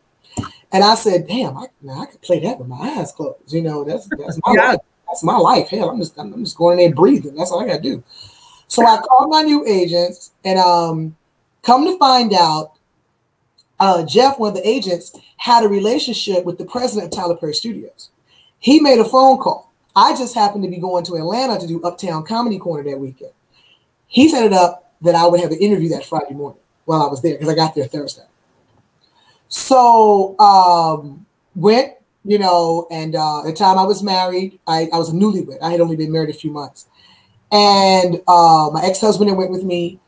[0.71, 3.84] and I said, damn, I, I could play that with my eyes closed, you know,
[3.84, 4.69] that's that's my yeah.
[4.69, 5.69] life, that's my life.
[5.69, 7.36] Hell, I'm just I'm just going in there breathing.
[7.36, 8.03] That's all I got to do.
[8.67, 11.15] So I called my new agents, and um,
[11.63, 12.73] come to find out
[13.80, 17.54] uh, Jeff, one of the agents, had a relationship with the president of Tyler Perry
[17.54, 18.10] Studios.
[18.60, 19.72] He made a phone call.
[19.96, 23.32] I just happened to be going to Atlanta to do Uptown Comedy Corner that weekend.
[24.08, 27.08] He set it up that I would have an interview that Friday morning while I
[27.08, 28.26] was there because I got there Thursday.
[29.48, 34.98] So um, went, you know, and uh, at the time I was married, I, I
[34.98, 35.58] was a newlywed.
[35.62, 36.88] I had only been married a few months.
[37.52, 40.00] And uh, my ex-husband went with me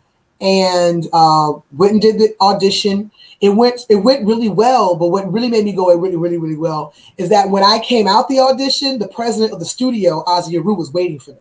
[0.41, 5.31] and uh, went and did the audition it went it went really well but what
[5.31, 8.39] really made me go really really really well is that when i came out the
[8.39, 11.37] audition the president of the studio Ozzie Areu, was waiting for me.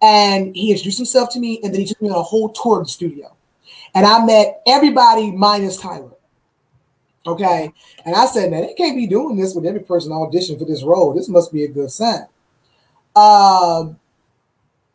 [0.00, 2.80] And he introduced himself to me and then he took me on a whole tour
[2.80, 3.34] of the studio.
[3.94, 6.10] And i met everybody minus tyler
[7.26, 7.72] okay?
[8.04, 10.82] And i said man they can't be doing this with every person audition for this
[10.82, 11.12] role.
[11.12, 12.26] This must be a good sign.
[13.16, 13.98] Um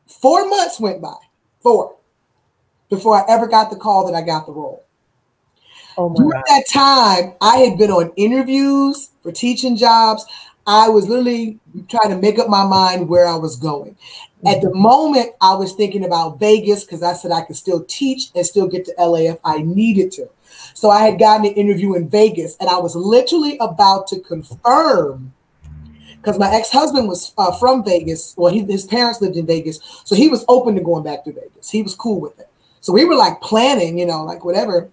[0.08, 1.16] four months went by
[1.62, 1.96] four
[2.90, 4.84] before i ever got the call that i got the role
[5.98, 6.44] Oh During God.
[6.48, 10.26] that time, I had been on interviews for teaching jobs.
[10.66, 13.98] I was literally trying to make up my mind where I was going.
[14.46, 18.30] At the moment, I was thinking about Vegas because I said I could still teach
[18.36, 20.30] and still get to LA if I needed to.
[20.74, 25.34] So I had gotten an interview in Vegas and I was literally about to confirm
[26.18, 28.34] because my ex-husband was uh, from Vegas.
[28.38, 31.34] Well, he, his parents lived in Vegas, so he was open to going back to
[31.34, 31.70] Vegas.
[31.70, 32.50] He was cool with it.
[32.80, 34.90] So we were like planning, you know, like whatever.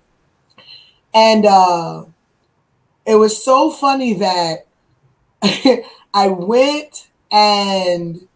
[1.12, 2.04] And uh,
[3.06, 4.66] it was so funny that
[6.14, 8.26] I went and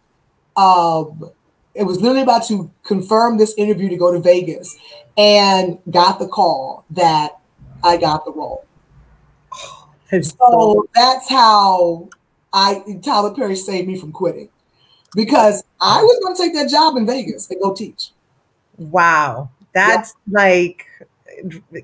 [0.55, 1.31] um,
[1.73, 4.75] it was literally about to confirm this interview to go to Vegas
[5.17, 7.39] and got the call that
[7.83, 8.65] I got the role.
[10.21, 12.09] so that's how
[12.53, 14.49] I Tyler Perry saved me from quitting
[15.13, 18.11] because I was going to take that job in Vegas and go teach.
[18.77, 20.39] Wow, that's yeah.
[20.39, 20.85] like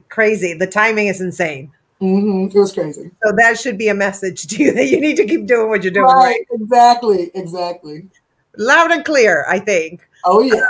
[0.10, 0.54] crazy.
[0.54, 1.72] The timing is insane.
[2.02, 2.58] Mm-hmm.
[2.58, 3.12] It was crazy.
[3.24, 5.84] So that should be a message to you that you need to keep doing what
[5.84, 6.06] you're doing.
[6.06, 6.24] Right.
[6.24, 6.62] right?
[6.62, 7.32] Exactly.
[7.36, 8.08] Exactly.
[8.58, 9.46] Loud and clear.
[9.48, 10.02] I think.
[10.26, 10.62] Oh yeah.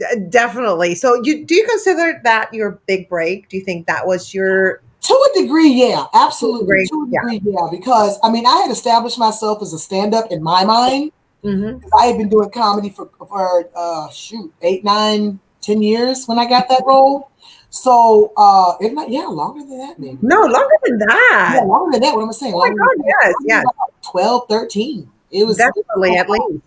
[0.00, 0.94] Uh, definitely.
[0.94, 3.48] So you do you consider that your big break?
[3.48, 6.86] Do you think that was your to a degree, yeah, absolutely.
[6.88, 7.60] To a degree, yeah.
[7.60, 7.68] yeah.
[7.70, 11.12] Because I mean, I had established myself as a stand-up in my mind.
[11.44, 11.86] Mm-hmm.
[11.98, 16.48] I had been doing comedy for for uh, shoot eight, nine, ten years when I
[16.48, 17.30] got that role.
[17.70, 20.18] So, uh, if not, yeah, longer than that, maybe.
[20.22, 21.52] No, longer than that.
[21.56, 22.14] Yeah, longer than that.
[22.14, 22.54] What am I saying?
[22.54, 23.64] Oh my God, yes, yes.
[24.10, 25.10] 12, 13.
[25.30, 26.64] It was definitely at least.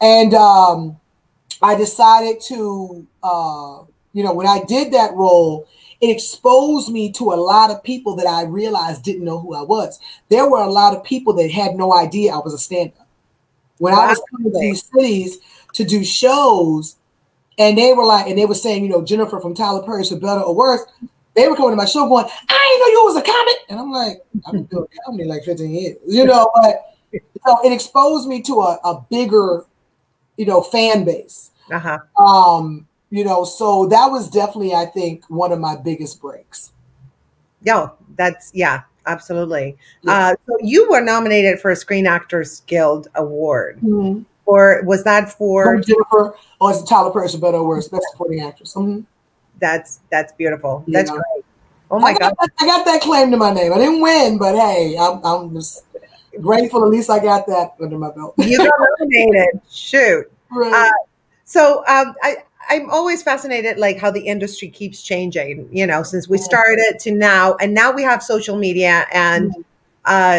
[0.00, 0.98] And um,
[1.62, 5.68] I decided to, uh, you know, when I did that role,
[6.00, 9.62] it exposed me to a lot of people that I realized didn't know who I
[9.62, 10.00] was.
[10.28, 13.06] There were a lot of people that had no idea I was a stand-up.
[13.78, 14.00] When wow.
[14.00, 15.38] I was coming to these cities
[15.74, 16.96] to do shows,
[17.58, 20.16] and they were like, and they were saying, you know, Jennifer from Tyler Perry's for
[20.16, 20.82] better or worse.
[21.34, 23.56] They were coming to my show going, I didn't know you was a comic.
[23.70, 26.92] And I'm like, I've been doing comedy like 15 years, you know, but
[27.46, 29.64] so it exposed me to a, a bigger,
[30.36, 31.50] you know, fan base.
[31.70, 31.98] Uh-huh.
[32.22, 36.72] Um, you know, so that was definitely, I think, one of my biggest breaks.
[37.62, 39.76] Yeah, that's yeah, absolutely.
[40.02, 40.12] Yeah.
[40.12, 43.78] Uh, so you were nominated for a Screen Actors Guild Award.
[43.80, 44.22] Mm-hmm.
[44.46, 46.36] Or was that for Jennifer?
[46.60, 48.74] Oh, it's Tyler Perry better or worse, best supporting actress.
[48.74, 49.00] Mm-hmm.
[49.60, 50.84] That's that's beautiful.
[50.86, 50.98] Yeah.
[50.98, 51.44] That's great.
[51.90, 52.34] Oh my I god!
[52.60, 53.72] I got that claim to my name.
[53.72, 55.84] I didn't win, but hey, I'm, I'm just
[56.40, 56.82] grateful.
[56.84, 58.34] At least I got that under my belt.
[58.38, 59.60] you got nominated.
[59.70, 60.30] Shoot.
[60.50, 60.88] Right.
[60.88, 60.92] Uh,
[61.44, 62.36] so um, I
[62.68, 67.12] I'm always fascinated like how the industry keeps changing, you know, since we started to
[67.12, 69.60] now and now we have social media and mm-hmm.
[70.06, 70.38] uh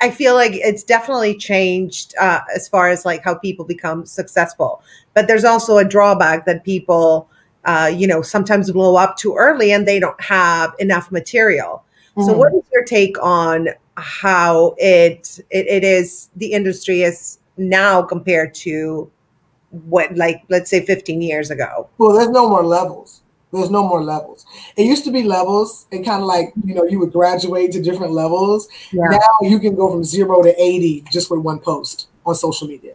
[0.00, 4.82] I feel like it's definitely changed uh, as far as like how people become successful.
[5.14, 7.28] But there's also a drawback that people,
[7.64, 11.84] uh, you know, sometimes blow up too early and they don't have enough material.
[12.16, 12.28] Mm-hmm.
[12.28, 18.02] So, what is your take on how it, it it is the industry is now
[18.02, 19.10] compared to
[19.70, 24.02] what like let's say 15 years ago well there's no more levels there's no more
[24.02, 24.44] levels
[24.76, 27.80] it used to be levels and kind of like you know you would graduate to
[27.80, 29.04] different levels yeah.
[29.10, 32.94] now you can go from zero to 80 just with one post on social media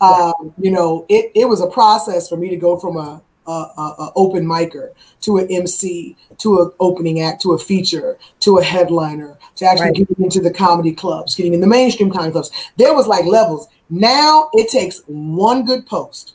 [0.00, 0.32] yeah.
[0.38, 3.50] um, you know it, it was a process for me to go from a, a,
[3.50, 8.64] a open micer to an mc to an opening act to a feature to a
[8.64, 9.96] headliner to actually right.
[9.96, 13.68] getting into the comedy clubs getting in the mainstream comedy clubs there was like levels
[13.88, 16.34] now it takes one good post.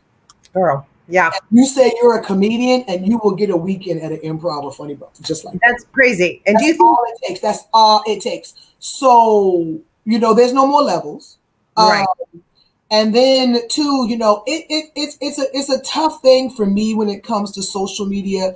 [0.54, 1.32] Girl, yeah.
[1.52, 4.72] You say you're a comedian and you will get a weekend at an improv or
[4.72, 5.92] funny bone, just like that's that.
[5.92, 6.42] crazy.
[6.46, 7.40] And that's do you think all it takes?
[7.42, 8.54] That's all it takes.
[8.80, 11.38] So you know, there's no more levels.
[11.78, 12.06] Right.
[12.34, 12.44] Um,
[12.90, 16.66] and then two, you know, it, it it's it's a it's a tough thing for
[16.66, 18.56] me when it comes to social media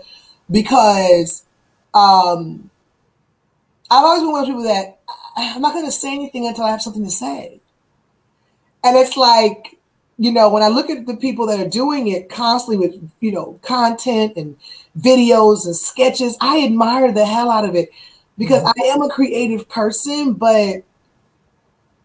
[0.49, 1.45] because
[1.93, 2.69] um
[3.89, 4.99] I've always been one of people that
[5.37, 7.59] I'm not going to say anything until I have something to say.
[8.83, 9.77] And it's like,
[10.17, 13.31] you know, when I look at the people that are doing it constantly with, you
[13.31, 14.55] know, content and
[14.97, 17.89] videos and sketches, I admire the hell out of it
[18.37, 18.81] because mm-hmm.
[18.81, 20.83] I am a creative person, but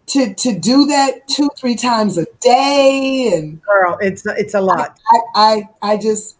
[0.08, 4.98] to to do that two three times a day and girl, it's it's a lot.
[5.06, 6.36] I I, I just.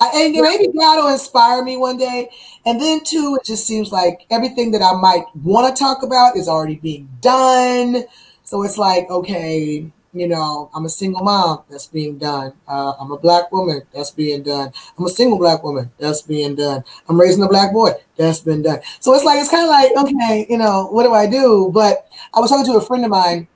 [0.00, 2.28] I, and maybe God will inspire me one day.
[2.66, 6.36] And then, too, it just seems like everything that I might want to talk about
[6.36, 8.02] is already being done.
[8.42, 12.52] So it's like, okay, you know, I'm a single mom, that's being done.
[12.68, 14.72] Uh, I'm a black woman, that's being done.
[14.98, 16.84] I'm a single black woman, that's being done.
[17.08, 18.80] I'm raising a black boy, that's been done.
[19.00, 21.70] So it's like, it's kind of like, okay, you know, what do I do?
[21.72, 23.48] But I was talking to a friend of mine,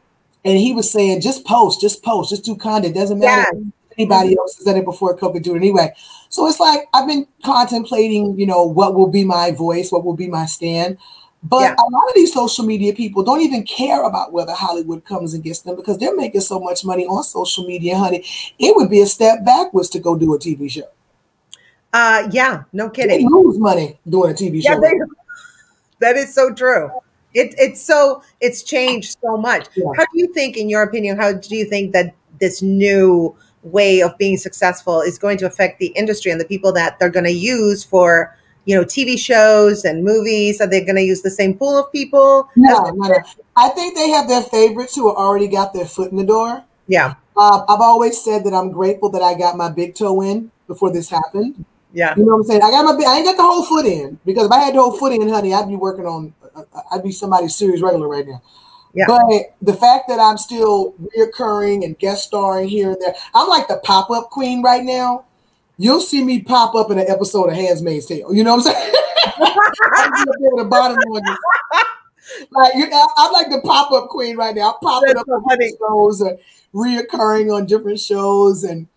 [0.44, 2.94] and he was saying, just post, just post, just do content.
[2.94, 3.50] Doesn't matter.
[3.52, 3.62] Yeah.
[3.98, 5.92] Anybody else has done it before COVID, do it anyway.
[6.28, 10.14] So it's like I've been contemplating, you know, what will be my voice, what will
[10.14, 10.98] be my stand.
[11.48, 11.74] But yeah.
[11.78, 15.44] a lot of these social media people don't even care about whether Hollywood comes and
[15.44, 18.24] gets them because they're making so much money on social media, honey.
[18.58, 20.88] It would be a step backwards to go do a TV show.
[21.92, 23.18] Uh, yeah, no kidding.
[23.18, 24.80] They lose money doing a TV yeah, show.
[24.80, 24.92] They,
[26.00, 26.90] that is so true.
[27.32, 29.68] It, it's so it's changed so much.
[29.76, 29.84] Yeah.
[29.96, 34.00] How do you think, in your opinion, how do you think that this new way
[34.00, 37.24] of being successful is going to affect the industry and the people that they're going
[37.24, 40.60] to use for you know, TV shows and movies?
[40.60, 42.50] Are they going to use the same pool of people?
[42.56, 43.14] No, no, no.
[43.56, 46.62] I think they have their favorites who already got their foot in the door.
[46.88, 47.14] Yeah.
[47.36, 50.92] Uh, I've always said that I'm grateful that I got my big toe in before
[50.92, 51.64] this happened.
[51.92, 52.14] Yeah.
[52.16, 52.62] You know what I'm saying?
[52.62, 54.80] I got my, I ain't got the whole foot in because if I had the
[54.80, 58.08] whole foot in, honey, I'd be working on, uh, uh I'd be somebody's series regular
[58.08, 58.42] right now.
[58.94, 59.04] Yeah.
[59.06, 63.68] But the fact that I'm still reoccurring and guest starring here and there, I'm like
[63.68, 65.25] the pop up queen right now
[65.76, 68.34] you'll see me pop up in an episode of Handmaid's Tale.
[68.34, 68.92] You know what I'm saying?
[70.62, 70.96] I'm bottom
[72.50, 74.72] Like you, I'm like the pop up queen right now.
[74.72, 76.38] I'm popping That's up so on shows and
[76.74, 78.88] reoccurring on different shows and.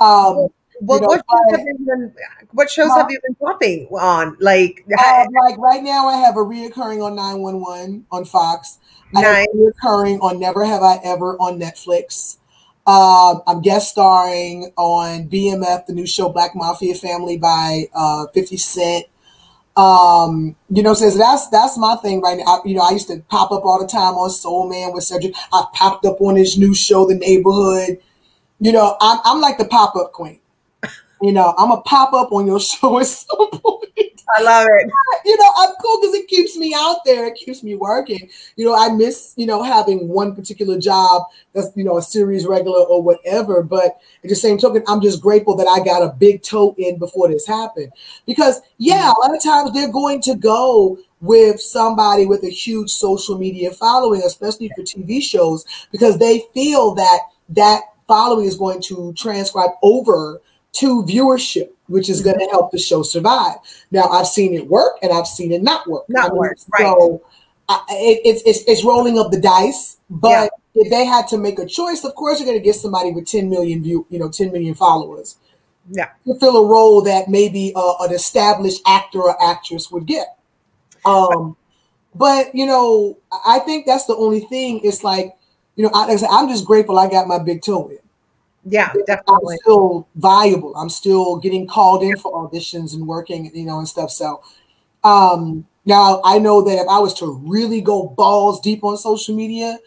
[0.00, 0.48] Um,
[0.80, 2.14] well, you know, what, shows have you been,
[2.52, 4.36] what shows have you been popping on?
[4.38, 8.78] Like, uh, like right now, I have a reoccurring on 911 on Fox.
[9.14, 9.24] I nice.
[9.24, 12.36] have reoccurring on Never Have I Ever on Netflix.
[12.88, 18.56] Uh, I'm guest starring on BMF, the new show Black Mafia Family by uh, 50
[18.56, 19.04] Cent.
[19.76, 22.44] Um, you know, says that's that's my thing right now.
[22.46, 25.04] I, you know, I used to pop up all the time on Soul Man with
[25.04, 25.34] Cedric.
[25.52, 27.98] I popped up on his new show, The Neighborhood.
[28.58, 30.37] You know, I'm, I'm like the pop up queen.
[31.20, 33.84] You know, I'm a pop up on your show at some point.
[34.36, 34.90] I love it.
[35.24, 37.26] You know, I'm cool because it keeps me out there.
[37.26, 38.28] It keeps me working.
[38.56, 41.22] You know, I miss, you know, having one particular job
[41.54, 43.62] that's, you know, a series regular or whatever.
[43.62, 46.98] But at the same token, I'm just grateful that I got a big toe in
[46.98, 47.90] before this happened.
[48.26, 52.90] Because, yeah, a lot of times they're going to go with somebody with a huge
[52.90, 58.80] social media following, especially for TV shows, because they feel that that following is going
[58.82, 60.40] to transcribe over
[60.78, 63.56] to viewership, which is going to help the show survive.
[63.90, 66.04] Now, I've seen it work and I've seen it not work.
[66.08, 66.82] Not I mean, work, right?
[66.82, 67.22] So
[67.68, 69.98] I, it, it's, it's it's rolling of the dice.
[70.08, 70.28] But
[70.74, 70.82] yeah.
[70.82, 73.26] if they had to make a choice, of course, you're going to get somebody with
[73.26, 75.36] 10 million view, you know, 10 million followers.
[75.90, 80.36] Yeah, to fill a role that maybe uh, an established actor or actress would get.
[81.06, 81.56] Um,
[82.14, 84.80] but you know, I think that's the only thing.
[84.84, 85.34] It's like,
[85.76, 87.98] you know, I, I'm just grateful I got my big toe in.
[88.68, 89.54] Yeah, definitely.
[89.54, 90.74] I'm still viable.
[90.76, 94.10] I'm still getting called in for auditions and working, you know, and stuff.
[94.10, 94.42] So
[95.04, 99.34] um now I know that if I was to really go balls deep on social
[99.34, 99.78] media,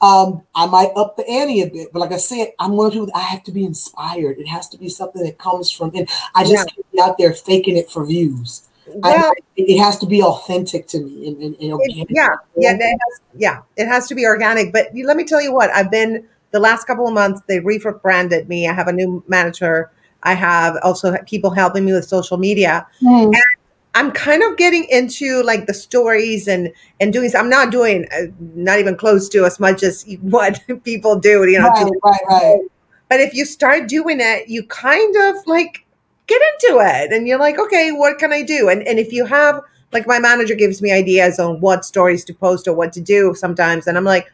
[0.00, 1.92] um, I might up the ante a bit.
[1.92, 4.38] But like I said, I'm one of people I have to be inspired.
[4.38, 6.64] It has to be something that comes from and I just yeah.
[6.64, 8.68] can't be out there faking it for views.
[8.86, 9.00] Yeah.
[9.04, 12.10] I, it has to be authentic to me and, and, and organic.
[12.10, 13.62] It, yeah, yeah, it has, yeah.
[13.76, 14.72] It has to be organic.
[14.72, 18.48] But let me tell you what, I've been the last couple of months they rebranded
[18.48, 18.68] me.
[18.68, 19.90] I have a new manager.
[20.22, 22.86] I have also people helping me with social media.
[23.02, 23.26] Mm.
[23.26, 23.58] And
[23.94, 27.30] I'm kind of getting into like the stories and and doing.
[27.36, 31.48] I'm not doing uh, not even close to as much as what people do.
[31.48, 32.60] You know, right, right, right.
[33.08, 35.84] But if you start doing it, you kind of like
[36.26, 38.68] get into it, and you're like, okay, what can I do?
[38.68, 39.60] And and if you have
[39.92, 43.34] like my manager gives me ideas on what stories to post or what to do
[43.34, 44.30] sometimes, and I'm like,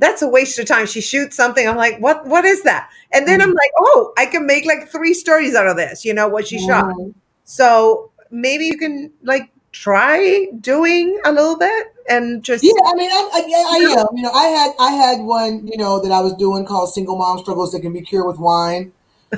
[0.00, 0.86] that's a waste of time.
[0.86, 1.68] She shoots something.
[1.68, 2.90] I'm like, what, what is that?
[3.12, 3.56] And then I'm mm-hmm.
[3.56, 6.58] like, oh, I can make like three stories out of this, you know, what she
[6.58, 6.86] shot.
[6.86, 7.10] Mm-hmm.
[7.44, 13.08] So maybe you can like try doing a little bit and just yeah i mean
[13.08, 16.20] i, I, I am you know i had i had one you know that i
[16.20, 18.92] was doing called single mom struggles that can be cured with wine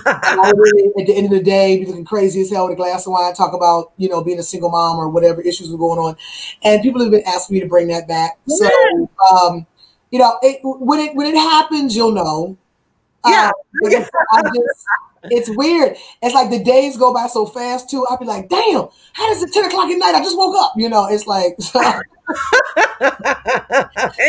[0.07, 3.07] really, at the end of the day be looking crazy as hell with a glass
[3.07, 5.98] of wine talk about you know being a single mom or whatever issues were going
[5.98, 6.16] on
[6.62, 8.70] and people have been asking me to bring that back so
[9.31, 9.66] um
[10.12, 12.57] you know, it, when it when it happens, you'll know.
[13.27, 13.53] Yeah,
[14.33, 14.85] I just,
[15.25, 15.96] it's weird.
[16.20, 18.05] It's like the days go by so fast too.
[18.11, 20.14] I'll be like, damn, how does it 10 o'clock at night?
[20.16, 20.72] I just woke up.
[20.77, 22.03] You know, it's like so, I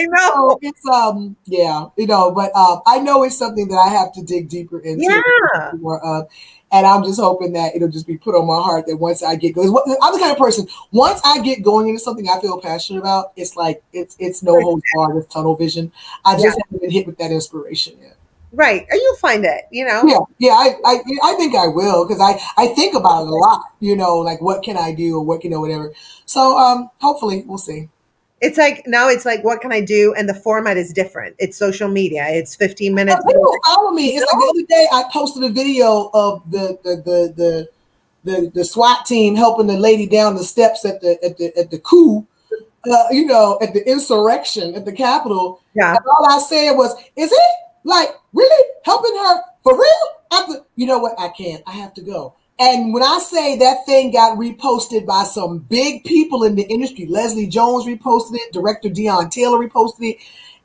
[0.09, 0.51] know.
[0.51, 4.13] So it's um yeah, you know, but um I know it's something that I have
[4.13, 5.03] to dig deeper into.
[5.03, 5.71] Yeah.
[5.79, 6.27] More of.
[6.73, 9.35] And I'm just hoping that it'll just be put on my heart that once I
[9.35, 9.67] get going,
[10.01, 10.67] I'm the kind of person.
[10.91, 14.59] Once I get going into something I feel passionate about, it's like it's it's no
[14.59, 15.91] holds barred with tunnel vision.
[16.25, 16.63] I just yeah.
[16.65, 18.17] haven't been hit with that inspiration yet.
[18.51, 19.65] Right, you'll find it.
[19.71, 20.01] You know.
[20.05, 20.53] Yeah, yeah.
[20.53, 23.61] I I, I think I will because I I think about it a lot.
[23.79, 25.93] You know, like what can I do or what you know whatever.
[26.25, 27.89] So um, hopefully we'll see
[28.43, 30.13] it's like now it's like what can I do?
[30.17, 31.35] And the format is different.
[31.39, 32.25] It's social media.
[32.27, 33.23] It's 15 minutes.
[33.25, 34.09] People follow me.
[34.09, 37.69] It's like the other day I posted a video of the the the the
[38.25, 41.71] the, the SWAT team helping the lady down the steps at the at the at
[41.71, 42.27] the coup.
[42.85, 45.61] Uh, you know, at the insurrection at the Capitol.
[45.73, 45.91] Yeah.
[45.91, 50.85] And all I said was, "Is it like really helping her for real?" After you
[50.85, 51.63] know what, I can't.
[51.65, 52.33] I have to go.
[52.63, 57.05] And when I say that thing got reposted by some big people in the industry,
[57.07, 60.17] Leslie Jones reposted it, director Deon Taylor reposted it,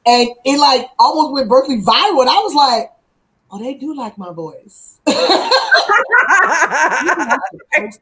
[0.07, 2.21] and it like almost went Berkeley viral.
[2.21, 2.93] And I was like,
[3.51, 5.01] oh, they do like my voice.
[5.07, 5.19] post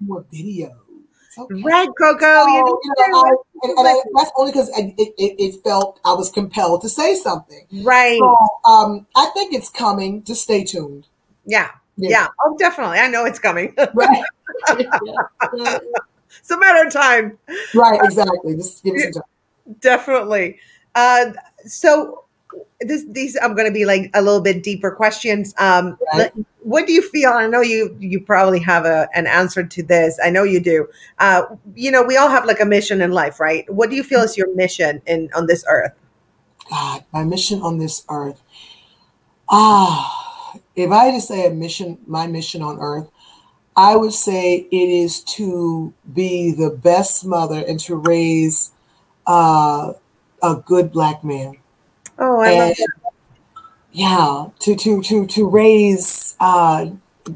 [0.00, 0.76] more videos.
[1.38, 1.62] Okay.
[1.62, 2.44] Red Coco.
[2.44, 6.12] So, you know, I, and, and I, that's only because it, it, it, felt I
[6.12, 7.66] was compelled to say something.
[7.82, 8.18] Right.
[8.18, 8.36] So,
[8.70, 10.22] um, I think it's coming.
[10.24, 11.06] Just stay tuned.
[11.46, 11.70] Yeah.
[11.96, 12.10] Yeah.
[12.10, 12.28] yeah.
[12.44, 12.98] Oh, definitely.
[12.98, 13.74] I know it's coming.
[13.94, 14.24] right.
[14.68, 17.38] it's a matter of time.
[17.74, 18.00] Right.
[18.02, 18.56] Exactly.
[18.56, 19.22] Just give some time.
[19.80, 20.58] Definitely.
[20.94, 21.32] Uh,
[21.64, 22.24] so
[22.80, 25.54] this, these I'm going to be like a little bit deeper questions.
[25.58, 26.32] Um, right.
[26.60, 27.30] What do you feel?
[27.30, 30.18] I know you you probably have a, an answer to this.
[30.22, 30.88] I know you do.
[31.18, 31.42] Uh,
[31.74, 33.70] you know, we all have like a mission in life, right?
[33.72, 35.92] What do you feel is your mission in on this earth?
[36.68, 38.42] God, my mission on this earth.
[39.48, 40.25] Ah
[40.76, 43.10] if I had to say a mission, my mission on earth,
[43.74, 48.72] I would say it is to be the best mother and to raise
[49.26, 49.92] uh,
[50.42, 51.56] a good black man.
[52.18, 53.12] Oh, I and, love that.
[53.92, 56.90] yeah, to to to to raise uh,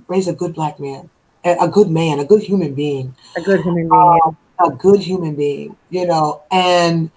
[0.09, 1.11] raise a good black man,
[1.45, 5.34] a, good man, a good human being, a good human being, uh, a good human
[5.34, 7.11] being, you know, and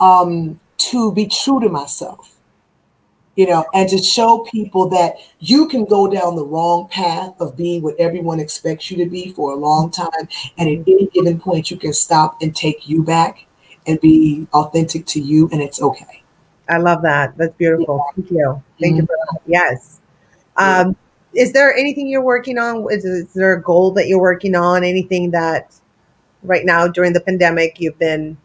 [0.00, 2.31] um, to be true to myself,
[3.36, 7.56] you know, and to show people that you can go down the wrong path of
[7.56, 10.28] being what everyone expects you to be for a long time,
[10.58, 13.46] and at any given point you can stop and take you back
[13.86, 16.22] and be authentic to you, and it's okay.
[16.68, 17.36] I love that.
[17.36, 18.04] That's beautiful.
[18.14, 18.62] Thank you.
[18.80, 19.00] Thank mm-hmm.
[19.00, 19.40] you for that.
[19.46, 20.00] Yes.
[20.56, 20.96] Um,
[21.34, 22.86] is there anything you're working on?
[22.90, 24.84] Is, is, there a goal that you're working on?
[24.84, 25.74] Anything that
[26.42, 28.36] right now during the pandemic you've been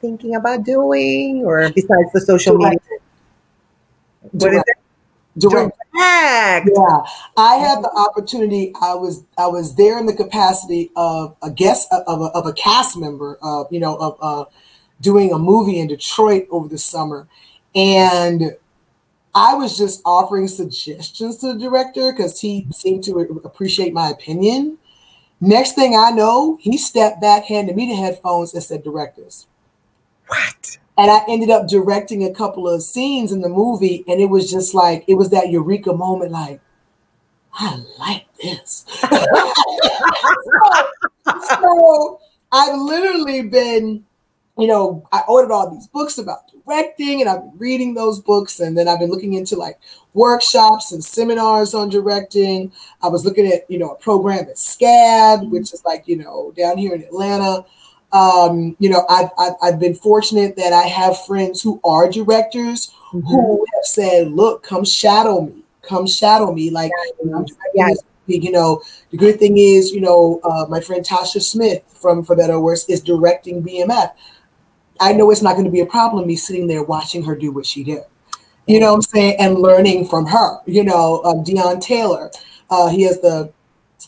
[0.00, 2.78] thinking about doing, or besides the social media?
[4.36, 4.68] Direct.
[5.36, 5.42] is?
[5.42, 5.76] Direct.
[5.94, 6.70] Direct.
[6.74, 7.00] Yeah,
[7.36, 8.72] I had the opportunity.
[8.80, 12.52] I was I was there in the capacity of a guest of a, of a
[12.52, 13.38] cast member.
[13.42, 14.18] Of you know of.
[14.20, 14.44] Uh,
[15.00, 17.28] doing a movie in Detroit over the summer.
[17.74, 18.56] And
[19.34, 24.78] I was just offering suggestions to the director because he seemed to appreciate my opinion.
[25.40, 29.46] Next thing I know, he stepped back, handed me the headphones, and said, Directors.
[30.28, 30.78] What?
[30.96, 34.50] And I ended up directing a couple of scenes in the movie, and it was
[34.50, 36.60] just like, it was that eureka moment like,
[37.52, 38.84] I like this.
[41.24, 42.20] so, so
[42.52, 44.04] I've literally been
[44.56, 48.60] you know, I ordered all these books about directing and I've been reading those books.
[48.60, 49.80] And then I've been looking into like
[50.12, 52.70] workshops and seminars on directing.
[53.02, 56.52] I was looking at, you know, a program at SCAD, which is like, you know,
[56.56, 57.64] down here in Atlanta.
[58.14, 62.94] Um, you know, I've, I've, I've, been fortunate that I have friends who are directors
[63.12, 63.26] mm-hmm.
[63.26, 66.70] who have said, look, come shadow me, come shadow me.
[66.70, 66.92] Like,
[67.74, 67.98] yes.
[68.26, 72.34] You know, the good thing is, you know, uh, my friend Tasha Smith from For
[72.34, 74.12] Better or Worse is directing BMF.
[75.00, 77.52] I know it's not going to be a problem me sitting there watching her do
[77.52, 78.02] what she did.
[78.66, 79.36] You know what I'm saying?
[79.38, 80.60] And learning from her.
[80.66, 82.30] You know, um, Deon Taylor,
[82.70, 83.52] uh, he has the,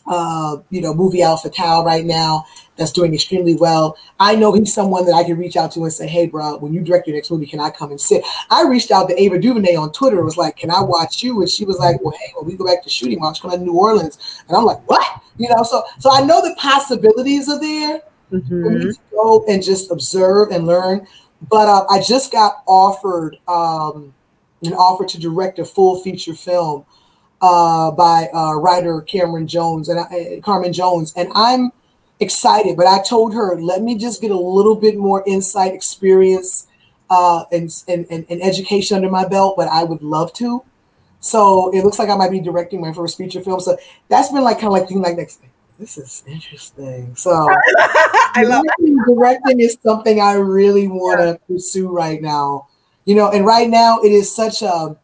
[0.07, 2.45] uh, you know, movie Fatale right now
[2.77, 3.97] that's doing extremely well.
[4.21, 6.73] I know he's someone that I can reach out to and say, hey, bro, when
[6.73, 8.25] you direct your next movie, can I come and sit?
[8.51, 10.23] I reached out to Ava DuVernay on Twitter.
[10.23, 11.41] was like, can I watch you?
[11.41, 13.59] And she was like, well, hey, when we go back to shooting, watch come to
[13.59, 14.43] New Orleans.
[14.49, 15.23] And I'm like, what?
[15.39, 18.03] You know, so so I know the possibilities are there
[18.33, 18.49] mm-hmm.
[18.49, 18.91] for me mm-hmm.
[18.91, 21.07] to go and just observe and learn.
[21.51, 24.15] But uh, I just got offered um,
[24.63, 26.85] an offer to direct a full feature film
[27.41, 31.73] uh, by uh, writer Cameron Jones and I, Carmen Jones, and I'm
[32.21, 32.77] excited.
[32.77, 36.67] But I told her, let me just get a little bit more insight, experience,
[37.11, 39.57] uh, and, and, and, and education under my belt.
[39.57, 40.65] But I would love to.
[41.21, 43.61] So it looks like I might be directing my first feature film.
[43.61, 43.77] So
[44.09, 45.41] that's been like kind of like thing like next
[45.79, 47.15] this is interesting.
[47.17, 48.65] So I love
[49.07, 51.37] directing is something I really want to yeah.
[51.49, 52.69] pursue right now.
[53.05, 54.97] You know, and right now it is such a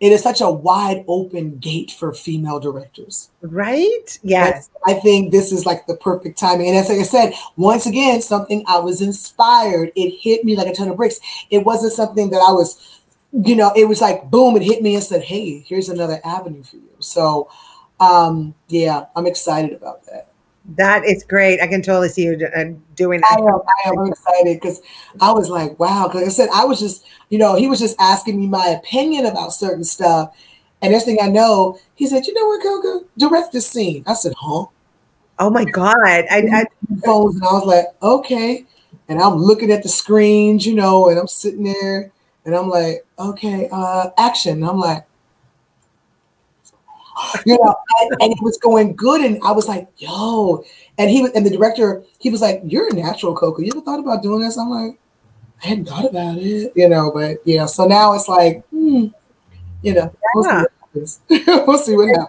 [0.00, 3.30] it is such a wide open gate for female directors.
[3.42, 4.18] Right?
[4.22, 4.70] Yes.
[4.86, 6.68] I think this is like the perfect timing.
[6.68, 9.92] And as like I said, once again, something I was inspired.
[9.94, 11.20] It hit me like a ton of bricks.
[11.50, 14.94] It wasn't something that I was, you know, it was like boom, it hit me
[14.94, 16.88] and said, Hey, here's another avenue for you.
[17.00, 17.50] So
[18.00, 20.29] um, yeah, I'm excited about that.
[20.76, 21.60] That is great.
[21.60, 22.64] I can totally see you uh,
[22.94, 23.38] doing that.
[23.38, 24.80] I am, I am excited because
[25.20, 26.06] I was like, wow.
[26.06, 29.26] Because I said, I was just, you know, he was just asking me my opinion
[29.26, 30.36] about certain stuff.
[30.80, 34.04] And next thing I know, he said, you know what, Coco, direct the scene.
[34.06, 34.66] I said, huh?
[35.38, 35.96] Oh my God.
[35.98, 36.64] I, I
[37.04, 38.64] phones and I was like, okay.
[39.08, 42.12] And I'm looking at the screens, you know, and I'm sitting there
[42.44, 44.62] and I'm like, okay, uh, action.
[44.62, 45.04] And I'm like,
[47.46, 49.20] you know, and, and, it was going good.
[49.20, 50.64] And I was like, yo.
[50.98, 53.62] And he was, and the director, he was like, You're a natural Coco.
[53.62, 54.58] You ever thought about doing this?
[54.58, 54.98] I'm like,
[55.62, 57.66] I hadn't thought about it, you know, but yeah.
[57.66, 59.08] So now it's like, hmm,
[59.82, 60.64] you know, yeah.
[60.94, 62.28] we'll, see we'll see what happens.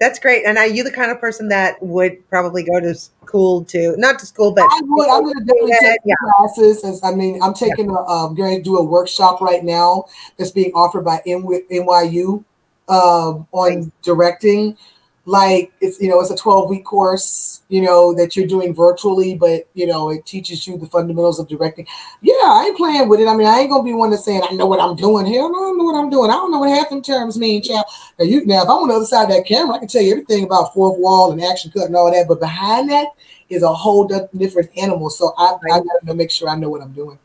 [0.00, 0.44] That's great.
[0.44, 4.18] And are you the kind of person that would probably go to school to not
[4.18, 5.08] to school, but I would.
[5.08, 6.14] I'm going to definitely take yeah.
[6.36, 6.84] classes.
[6.84, 7.96] As, I mean, I'm taking yeah.
[7.96, 10.06] a um, going to do a workshop right now
[10.36, 12.44] that's being offered by NYU
[12.88, 14.76] um, on directing.
[15.24, 19.36] Like it's you know it's a 12 week course you know that you're doing virtually,
[19.36, 21.86] but you know it teaches you the fundamentals of directing.
[22.22, 23.28] Yeah, I ain't playing with it.
[23.28, 25.42] I mean, I ain't gonna be one that's saying I know what I'm doing here.
[25.44, 26.28] I don't know what I'm doing.
[26.30, 27.84] I don't know what half them terms mean, child.
[28.18, 30.02] Now you now if I'm on the other side of that camera, I can tell
[30.02, 32.26] you everything about fourth wall and action cut and all that.
[32.26, 33.08] But behind that
[33.48, 35.08] is a whole different animal.
[35.08, 37.18] So I, I gotta make sure I know what I'm doing.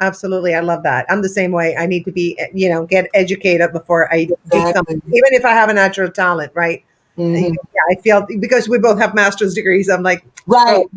[0.00, 0.54] Absolutely.
[0.54, 1.06] I love that.
[1.08, 1.74] I'm the same way.
[1.76, 4.60] I need to be, you know, get educated before I exactly.
[4.60, 6.84] do something, even if I have a natural talent, right?
[7.16, 7.54] Mm-hmm.
[7.54, 9.88] Yeah, I feel because we both have master's degrees.
[9.88, 10.90] I'm like, right, oh,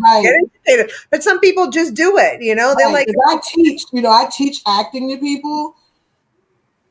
[0.68, 0.91] right.
[1.12, 3.08] But some people just do it, you know, they're right.
[3.08, 5.76] like, I teach, you know, I teach acting to people.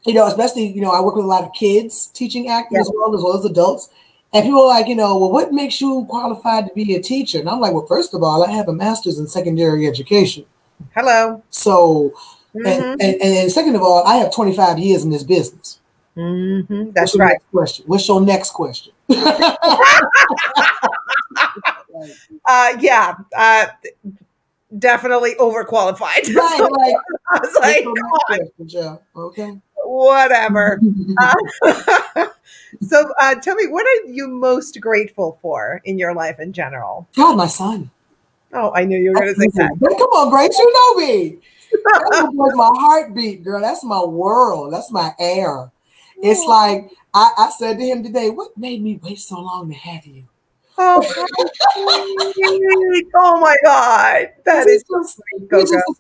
[0.09, 2.81] you know, especially, you know, I work with a lot of kids teaching acting yeah.
[2.81, 3.91] as well as well as adults.
[4.33, 7.39] And people are like, you know, well, what makes you qualified to be a teacher?
[7.41, 10.45] And I'm like, well, first of all, I have a master's in secondary education.
[10.95, 11.43] Hello.
[11.51, 12.13] So,
[12.55, 12.67] mm-hmm.
[12.67, 15.81] and, and, and, second of all, I have 25 years in this business.
[16.17, 16.91] Mm-hmm.
[16.93, 17.39] That's right.
[17.53, 17.85] question?
[17.87, 18.93] What's your next question?
[22.47, 23.67] uh, yeah, uh,
[24.79, 26.35] definitely overqualified.
[26.35, 26.95] Right, so, like,
[27.31, 27.85] I was like,
[28.57, 30.81] question, okay, whatever.
[31.21, 32.27] uh,
[32.83, 37.09] so, uh, tell me, what are you most grateful for in your life in general?
[37.17, 37.91] God, my son.
[38.53, 39.77] Oh, I knew you were going to say that.
[39.81, 41.39] Come on, Grace, you know me.
[41.71, 43.61] That's my heartbeat, girl.
[43.61, 44.73] That's my world.
[44.73, 45.71] That's my air.
[46.23, 46.49] It's oh.
[46.49, 50.07] like I, I said to him today, "What made me wait so long to have
[50.07, 50.25] you?"
[50.81, 51.03] Oh,
[53.17, 54.29] oh my God.
[54.45, 55.21] That he's is just,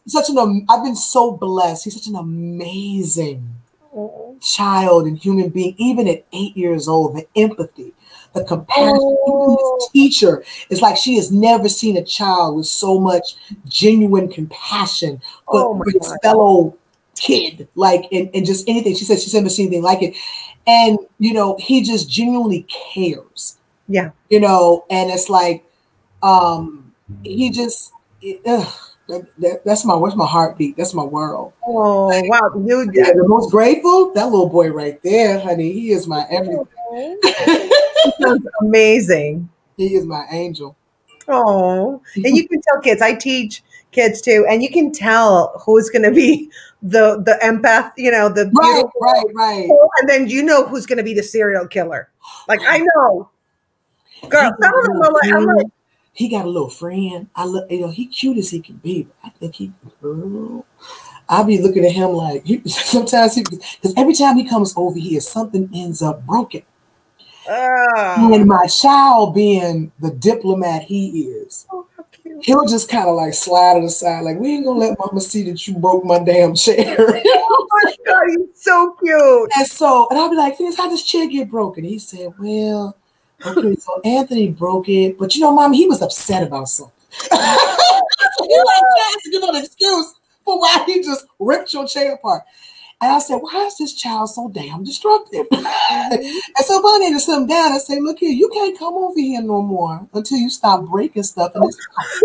[0.06, 1.84] such an I've been so blessed.
[1.84, 3.56] He's such an amazing
[3.94, 4.36] oh.
[4.40, 7.92] child and human being, even at eight years old, the empathy,
[8.38, 8.94] the compassion.
[8.96, 9.78] Oh.
[9.80, 13.36] His teacher is like she has never seen a child with so much
[13.66, 16.76] genuine compassion for, oh his fellow
[17.16, 18.94] kid, like and, and just anything.
[18.94, 20.16] She said she's never seen anything like it.
[20.66, 23.58] And you know, he just genuinely cares.
[23.88, 24.10] Yeah.
[24.28, 25.64] You know, and it's like
[26.22, 27.92] um he just
[28.46, 28.74] ugh,
[29.08, 30.76] that, that, that's my what's my heartbeat.
[30.76, 31.54] That's my world.
[31.66, 35.72] Oh wow, you yeah, the most grateful that little boy right there, honey.
[35.72, 36.66] He is my everything.
[38.60, 39.48] Amazing.
[39.76, 40.76] He is my angel.
[41.28, 43.02] Oh, and you can tell kids.
[43.02, 43.62] I teach
[43.92, 46.50] kids too, and you can tell who's going to be
[46.82, 47.92] the the empath.
[47.96, 49.68] You know, the right, right, right.
[50.00, 52.10] And then you know who's going to be the serial killer.
[52.48, 53.30] Like I know,
[54.28, 54.50] girl.
[54.60, 55.66] Some of them are like, I'm like
[56.18, 57.28] he got a little friend.
[57.36, 59.06] I look, you know, he cute as he can be.
[59.22, 59.72] I think he,
[60.02, 60.66] girl,
[61.28, 64.98] I'll be looking at him like he, sometimes he because every time he comes over
[64.98, 66.62] here, something ends up broken.
[67.48, 71.86] Uh, and my child being the diplomat he is, oh,
[72.42, 75.50] he'll just kind of like slide it aside, like we ain't gonna let mama see
[75.50, 76.96] that you broke my damn chair.
[77.00, 79.50] oh my god, he's so cute.
[79.56, 81.84] And so, and I'll be like, Phineas, how does chair get broken?
[81.84, 82.96] He said, Well,
[83.46, 86.92] Okay, so Anthony broke it, but you know, mom, he was upset about something.
[87.32, 92.42] you like trying to give an excuse for why he just ripped your chair apart.
[93.00, 95.46] And I said, why is this child so damn destructive?
[95.88, 96.38] Mm-hmm.
[96.56, 99.18] and so finally to sit him down and say, look here, you can't come over
[99.18, 102.22] here no more until you stop breaking stuff in this house.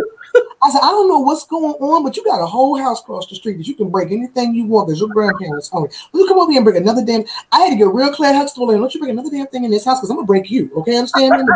[0.61, 3.27] I said, I don't know what's going on, but you got a whole house across
[3.27, 5.95] the street that you can break anything you want because your grandparents own it.
[6.11, 7.23] Will you come over here and break another damn?
[7.51, 9.71] I had to get real Claire Huxtable and don't you break another damn thing in
[9.71, 10.69] this house because I'm gonna break you.
[10.75, 11.33] Okay, understand?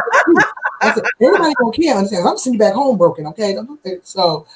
[0.81, 1.95] I said, everybody don't care.
[1.95, 2.27] Understand?
[2.27, 3.27] I'm sending you back home broken.
[3.27, 3.57] Okay,
[4.03, 4.47] so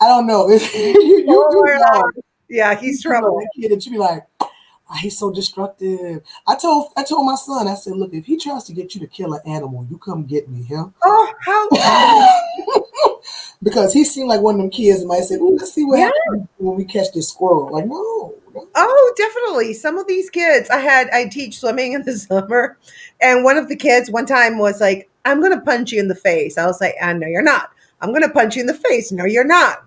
[0.00, 0.48] I don't know.
[0.48, 2.22] you, you oh, know.
[2.48, 3.42] Yeah, he's trouble.
[3.56, 6.22] Kid that you be like, oh, he's so destructive.
[6.46, 9.00] I told I told my son, I said, look, if he tries to get you
[9.00, 10.94] to kill an animal, you come get me, him.
[11.02, 11.68] Oh, how
[13.62, 15.98] because he seemed like one of them kids that might say, "Oh, let's see what
[15.98, 16.10] yeah.
[16.26, 18.68] happens when we catch this squirrel." Like, no, no.
[18.74, 19.72] Oh, definitely.
[19.74, 22.78] Some of these kids, I had I teach swimming in the summer,
[23.20, 26.08] and one of the kids one time was like, "I'm going to punch you in
[26.08, 27.70] the face." I was like, ah, "I know you're not.
[28.00, 29.84] I'm going to punch you in the face." No, you're not.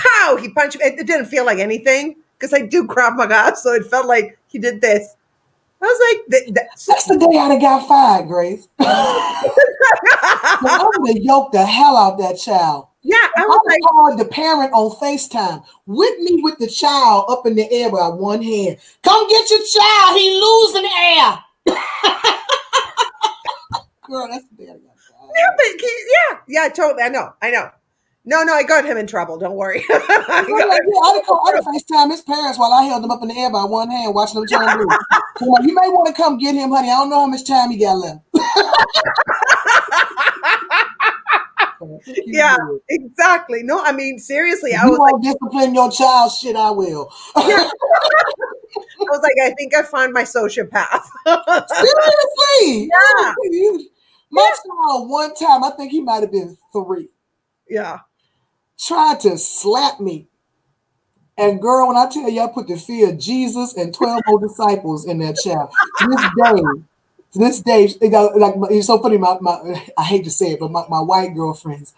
[0.00, 0.36] Pow!
[0.36, 0.84] He punched me.
[0.86, 4.58] It didn't feel like anything because I do Krav Maga, so it felt like he
[4.58, 5.16] did this.
[5.82, 6.44] I was like,
[6.76, 8.68] that's the day have got fired, Grace.
[8.78, 9.50] I
[10.98, 12.88] would have yoked the hell out that child.
[13.02, 17.46] Yeah, I was like, called the parent on FaceTime with me with the child up
[17.46, 18.76] in the air by one hand.
[19.02, 20.18] Come get your child.
[20.18, 21.38] He losing air.
[24.02, 25.30] Girl, that's the day I got fired.
[25.34, 27.02] Yeah, but yeah, yeah, totally.
[27.04, 27.70] I know, I know.
[28.24, 29.38] No, no, I got him in trouble.
[29.38, 29.82] Don't worry.
[29.90, 33.28] I like, yeah, I'd call, I'd FaceTime his parents while I held him up in
[33.28, 34.86] the air by one hand, watching them turn blue.
[35.38, 36.90] so like, you may want to come get him, honey.
[36.90, 38.20] I don't know how much time he got left.
[42.26, 42.56] yeah,
[42.88, 43.62] exactly.
[43.62, 46.32] No, I mean seriously, I was like, discipline your child.
[46.32, 47.10] Shit, I will.
[47.36, 47.70] Yeah.
[48.76, 51.02] I was like, I think I found my sociopath.
[51.26, 53.34] seriously, yeah.
[54.30, 57.08] My child, one time, I think he might have been three.
[57.68, 58.00] Yeah.
[58.80, 60.26] Tried to slap me.
[61.36, 64.40] And girl, when I tell you, I put the fear of Jesus and 12 more
[64.40, 65.70] disciples in that child.
[67.34, 69.18] This day, this day, like it's so funny.
[69.18, 71.94] My, my I hate to say it, but my, my white girlfriends,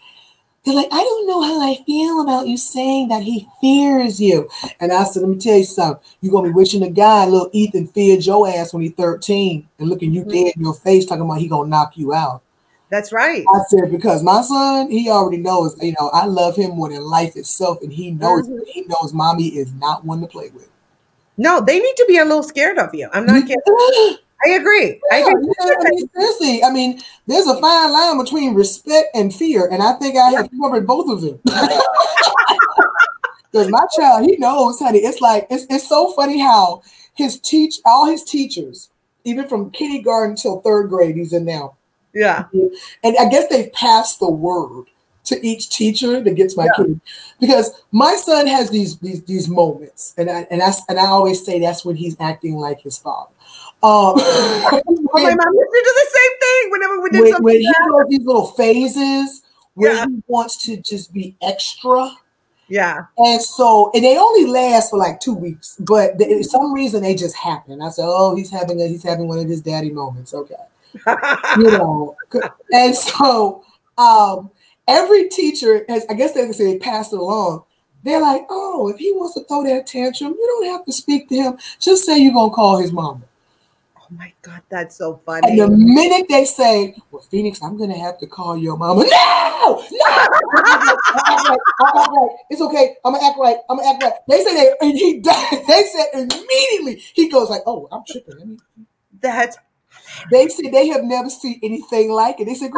[0.65, 4.49] they're like, I don't know how I feel about you saying that he fears you.
[4.79, 6.05] And I said, let me tell you something.
[6.21, 9.89] You're gonna be wishing a guy, little Ethan, feared your ass when he's 13 and
[9.89, 10.31] looking you mm-hmm.
[10.31, 12.43] dead in your face, talking about he gonna knock you out.
[12.93, 13.43] That's right.
[13.49, 17.01] I said because my son, he already knows, you know, I love him more than
[17.01, 18.65] life itself, and he knows mm-hmm.
[18.67, 20.69] he knows mommy is not one to play with.
[21.39, 23.09] No, they need to be a little scared of you.
[23.15, 23.63] I'm not kidding.
[24.45, 25.01] I agree.
[25.11, 25.55] Yeah, I agree.
[25.59, 29.83] Yeah, I mean, seriously, I mean, there's a fine line between respect and fear, and
[29.83, 31.41] I think I have covered both of them.
[33.51, 35.01] Because my child, he knows, honey.
[35.01, 36.83] It's like it's it's so funny how
[37.15, 38.89] his teach all his teachers,
[39.25, 41.77] even from kindergarten till third grade, he's in now.
[42.15, 42.45] Yeah,
[43.03, 44.87] and I guess they've passed the word
[45.25, 46.85] to each teacher that gets my yeah.
[46.85, 47.01] kid
[47.41, 51.45] because my son has these these these moments and I and I and I always
[51.45, 53.31] say that's when he's acting like his father.
[53.83, 57.45] Um, well, my mom used to do the same thing whenever we did when, something.
[57.45, 59.43] When he goes these little phases
[59.75, 60.07] where yeah.
[60.07, 62.11] he wants to just be extra.
[62.69, 63.07] Yeah.
[63.19, 67.15] And so, and they only last for like two weeks, but they, some reason they
[67.15, 67.83] just happen.
[67.83, 70.33] I said, oh, he's having a, he's having one of his daddy moments.
[70.33, 70.55] Okay.
[71.57, 72.17] You know,
[72.73, 73.65] and so,
[73.99, 74.51] um,
[74.89, 77.65] every teacher has, I guess they can say they passed it along.
[78.05, 81.29] They're like, oh, if he wants to throw that tantrum, you don't have to speak
[81.29, 81.59] to him.
[81.79, 83.23] Just say you're gonna call his mama.
[83.97, 85.49] Oh my God, that's so funny.
[85.49, 89.05] And the minute they say, Well, Phoenix, I'm gonna have to call your mama.
[89.05, 90.29] No, no.
[92.51, 92.97] it's okay.
[93.05, 93.59] I'm gonna act right.
[93.71, 94.13] I'm gonna act right.
[94.29, 95.21] They say they and he
[95.69, 98.61] they said immediately he goes like, Oh, I'm tripping.
[99.21, 99.57] That's
[100.31, 102.47] they said they have never seen anything like it.
[102.47, 102.71] They said,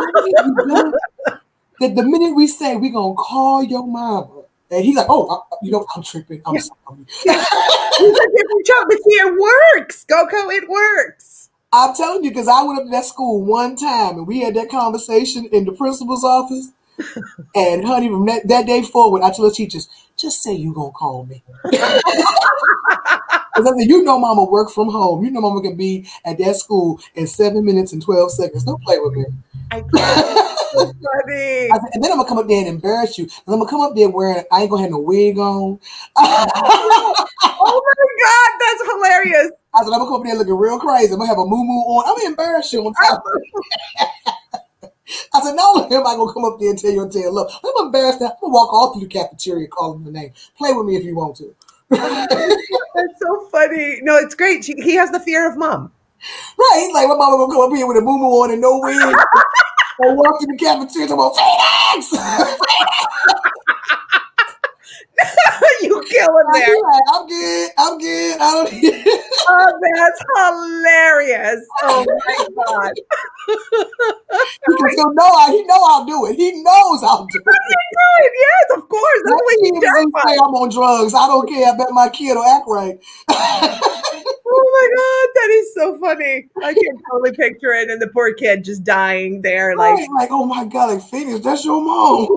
[1.80, 5.56] that the minute we say we're gonna call your mama, and he's like, "Oh, I,
[5.62, 6.42] you know, I'm tripping.
[6.46, 6.60] I'm yeah.
[6.60, 9.40] sorry." but see, it
[9.78, 10.50] works, Coco.
[10.50, 11.50] It works.
[11.72, 14.54] I'm telling you, because I went up to that school one time and we had
[14.54, 16.70] that conversation in the principal's office.
[17.56, 20.92] and honey, from that, that day forward, I told the teachers, just say you gonna
[20.92, 21.42] call me.
[23.54, 25.24] Because I said, you know, mama work from home.
[25.24, 28.64] You know, mama can be at that school in seven minutes and 12 seconds.
[28.64, 29.24] Don't play with me.
[29.70, 29.80] I
[30.74, 31.70] funny.
[31.70, 33.24] I said, and then I'm gonna come up there and embarrass you.
[33.24, 35.78] And I'm gonna come up there wearing I ain't gonna have no wig on.
[36.16, 39.50] oh my god, that's hilarious.
[39.74, 41.12] I said, I'm gonna come up there looking real crazy.
[41.12, 42.08] I'm gonna have a moo moo on.
[42.08, 43.24] I'm gonna embarrass you on top
[45.34, 47.32] I said, no, am I gonna come up there and tell your tale?
[47.32, 48.22] Look, I'm embarrassed.
[48.22, 50.32] I'm gonna walk all through the cafeteria calling the name.
[50.56, 51.54] Play with me if you want to.
[52.94, 53.98] That's so funny.
[54.02, 54.64] No, it's great.
[54.64, 55.92] She, he has the fear of mom.
[56.58, 56.84] Right.
[56.86, 58.96] He's like, my mama gonna come up here with a moo on and no wig.
[60.02, 62.12] I walk in the cafeteria, about Phoenix!
[65.82, 66.76] you killing there.
[67.12, 67.70] I'm good.
[67.78, 68.36] I'm good.
[68.40, 68.68] I don't.
[69.48, 71.66] oh, that's hilarious.
[71.82, 72.92] Oh my god.
[74.96, 76.36] he'll know I, he know I'll do it.
[76.36, 77.44] He knows I'll do it.
[77.44, 78.32] do it.
[78.40, 79.22] Yes, of course.
[79.24, 81.14] That's what he say I'm on drugs.
[81.14, 81.72] I don't care.
[81.72, 82.98] I bet my kid will act right.
[83.28, 86.48] oh my god, that is so funny.
[86.62, 90.46] I can totally picture it, and the poor kid just dying there, like, like, oh
[90.46, 92.28] my god, like Phoenix, that's your mom.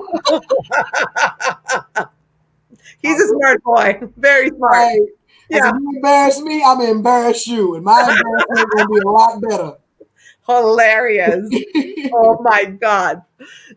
[3.02, 4.00] He's a smart boy.
[4.18, 4.72] Very smart.
[4.72, 5.02] Right.
[5.50, 5.70] Yeah.
[5.70, 9.42] If you embarrass me, I'm gonna embarrass you, and my embarrassment gonna be a lot
[9.42, 9.78] better.
[10.46, 11.50] Hilarious.
[12.14, 13.22] oh my god.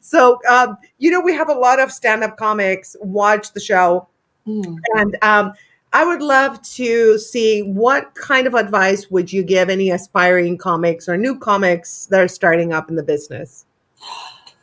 [0.01, 4.09] So um, you know, we have a lot of stand-up comics watch the show.
[4.47, 4.77] Mm.
[4.97, 5.53] And um,
[5.93, 11.09] I would love to see what kind of advice would you give any aspiring comics
[11.09, 13.66] or new comics that are starting up in the business?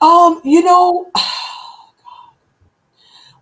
[0.01, 1.11] Um, you know,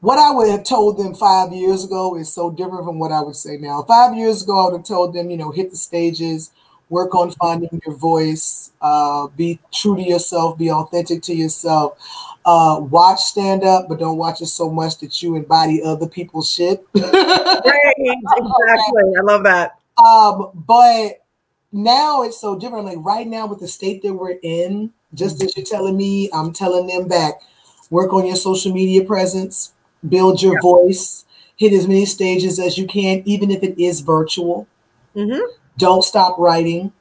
[0.05, 3.21] what I would have told them five years ago is so different from what I
[3.21, 3.81] would say now.
[3.81, 6.51] Five years ago, I would have told them, you know, hit the stages,
[6.89, 11.97] work on finding your voice, uh, be true to yourself, be authentic to yourself.
[12.45, 16.51] Uh, watch stand up, but don't watch it so much that you embody other people's
[16.51, 16.85] shit.
[16.95, 19.11] right, exactly.
[19.17, 19.79] I love that.
[19.97, 21.23] Um, but
[21.71, 22.85] now it's so different.
[22.85, 26.53] Like right now, with the state that we're in, just as you're telling me, I'm
[26.53, 27.41] telling them back.
[27.89, 29.71] Work on your social media presence
[30.09, 30.61] build your yeah.
[30.61, 31.25] voice,
[31.57, 34.67] hit as many stages as you can, even if it is virtual.
[35.15, 35.41] Mm-hmm.
[35.77, 36.91] Don't stop writing,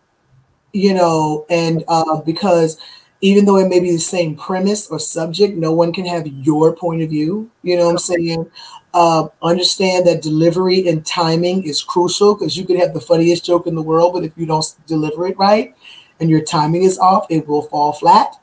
[0.73, 2.79] you know, and uh, because
[3.21, 6.77] even though it may be the same premise or subject, no one can have your
[6.77, 7.51] point of view.
[7.63, 8.51] You know what I'm saying?
[8.93, 13.67] Uh, understand that delivery and timing is crucial because you could have the funniest joke
[13.67, 15.75] in the world, but if you don't deliver it right
[16.21, 18.37] and your timing is off, it will fall flat.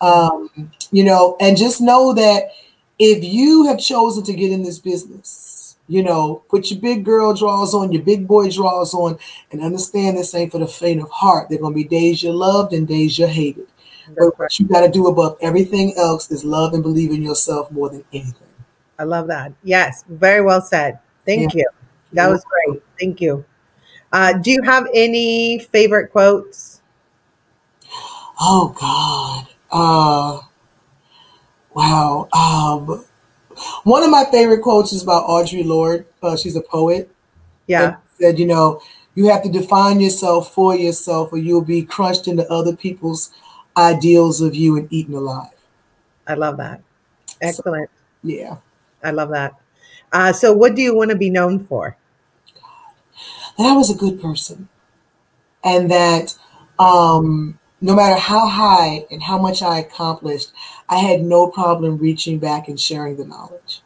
[0.00, 0.50] Um,
[0.90, 2.48] you know, and just know that
[2.98, 7.34] if you have chosen to get in this business, you know, put your big girl
[7.34, 9.18] draws on, your big boy draws on,
[9.52, 11.48] and understand this ain't for the faint of heart.
[11.48, 13.66] There are going to be days you're loved and days you're hated.
[14.16, 17.70] but what you got to do above everything else is love and believe in yourself
[17.70, 18.48] more than anything.
[18.98, 19.52] I love that.
[19.62, 20.98] Yes, very well said.
[21.26, 21.60] Thank yeah.
[21.60, 21.70] you.
[22.12, 22.82] That was great.
[22.98, 23.44] Thank you.
[24.12, 26.80] Uh, do you have any favorite quotes?
[28.40, 29.48] Oh God.
[29.70, 30.40] Uh
[31.74, 32.28] Wow.
[32.32, 33.04] Um,
[33.84, 36.06] one of my favorite quotes is about Audre Lorde.
[36.22, 37.10] Uh, she's a poet.
[37.66, 37.96] Yeah.
[38.20, 38.80] said, you know,
[39.14, 43.30] you have to define yourself for yourself, or you'll be crushed into other people's
[43.76, 45.50] ideals of you and eaten alive.
[46.26, 46.80] I love that.
[47.40, 47.90] Excellent.
[47.90, 48.56] So, yeah.
[49.02, 49.54] I love that.
[50.12, 51.96] Uh, so, what do you want to be known for?
[53.58, 54.68] That I was a good person,
[55.62, 56.34] and that
[56.78, 60.52] um, no matter how high and how much I accomplished,
[60.88, 63.82] I had no problem reaching back and sharing the knowledge.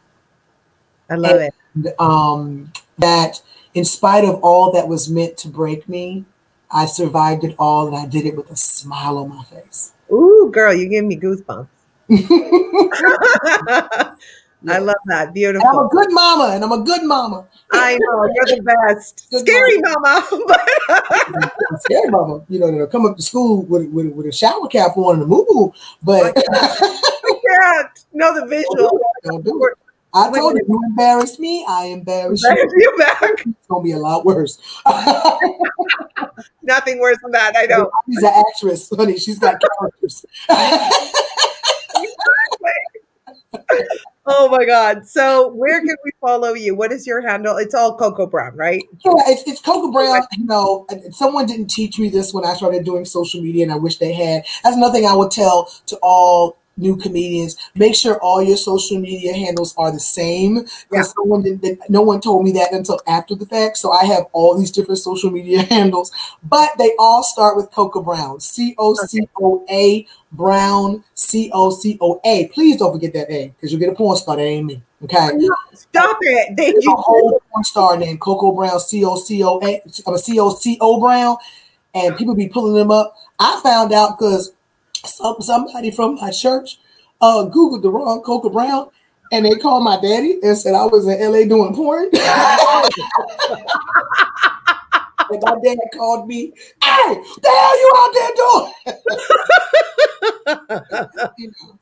[1.09, 1.51] I love and,
[1.85, 1.95] it.
[1.99, 3.41] Um, that
[3.73, 6.23] in spite of all that was meant to break me,
[6.71, 9.91] I survived it all and I did it with a smile on my face.
[10.09, 11.67] Ooh, girl, you give me goosebumps.
[14.61, 14.73] Yeah.
[14.73, 15.33] I love that.
[15.33, 15.67] Beautiful.
[15.67, 17.47] And I'm a good mama, and I'm a good mama.
[17.71, 19.27] I know you're the best.
[19.31, 20.27] Good Scary mama.
[20.31, 21.51] mama.
[21.79, 22.41] Scary mama.
[22.49, 25.23] You know, they'll come up to school with with, with a shower cap on and
[25.23, 25.71] a moo
[26.03, 28.05] but I can't.
[28.13, 28.99] know the visual.
[29.23, 29.77] Don't do it.
[30.11, 32.69] I told you, you embarrass me, I embarrass you.
[32.77, 33.21] you back.
[33.21, 34.57] It's gonna be a lot worse.
[36.63, 37.53] Nothing worse than that.
[37.55, 37.91] I know.
[38.07, 39.19] She's an actress, honey.
[39.19, 40.25] She's got characters.
[44.25, 45.07] Oh my god!
[45.07, 46.75] So where can we follow you?
[46.75, 47.57] What is your handle?
[47.57, 48.83] It's all Coco Brown, right?
[49.05, 50.21] Yeah, it's, it's Coco Brown.
[50.37, 53.77] You know, someone didn't teach me this when I started doing social media, and I
[53.77, 54.45] wish they had.
[54.63, 57.55] That's nothing I would tell to all new comedians.
[57.75, 60.65] Make sure all your social media handles are the same.
[60.89, 61.41] Because yeah.
[61.41, 63.77] didn't, no one told me that until after the fact.
[63.77, 66.11] So I have all these different social media handles,
[66.43, 68.39] but they all start with Cocoa Brown.
[68.39, 71.03] C O C O A Brown.
[71.13, 72.47] C O C O A.
[72.47, 74.37] Please don't forget that A because you'll get a porn star.
[74.37, 74.81] That ain't me.
[75.03, 75.29] Okay.
[75.73, 76.57] Stop it.
[76.57, 78.79] They a whole porn star named Coco Brown.
[78.79, 79.81] C O C O A.
[80.07, 81.37] I'm a C O C O Brown.
[81.95, 83.15] And people be pulling them up.
[83.39, 84.53] I found out because
[85.05, 86.79] some somebody from my church
[87.21, 88.89] uh googled the wrong Cocoa Brown
[89.31, 92.05] and they called my daddy and said I was in LA doing porn.
[92.11, 92.21] and
[95.41, 96.51] my dad called me,
[96.83, 98.31] hey, the hell you out there
[101.15, 101.69] doing?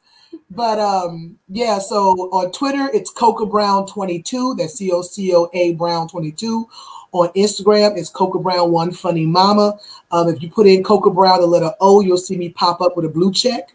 [0.50, 4.56] But um, yeah, so on Twitter, it's Cocoa Brown 22.
[4.56, 6.68] That's C O C O A Brown 22.
[7.18, 9.80] On Instagram, it's Cocoa Brown One Funny Mama.
[10.12, 12.96] Um, if you put in Cocoa Brown, the letter O, you'll see me pop up
[12.96, 13.70] with a blue check.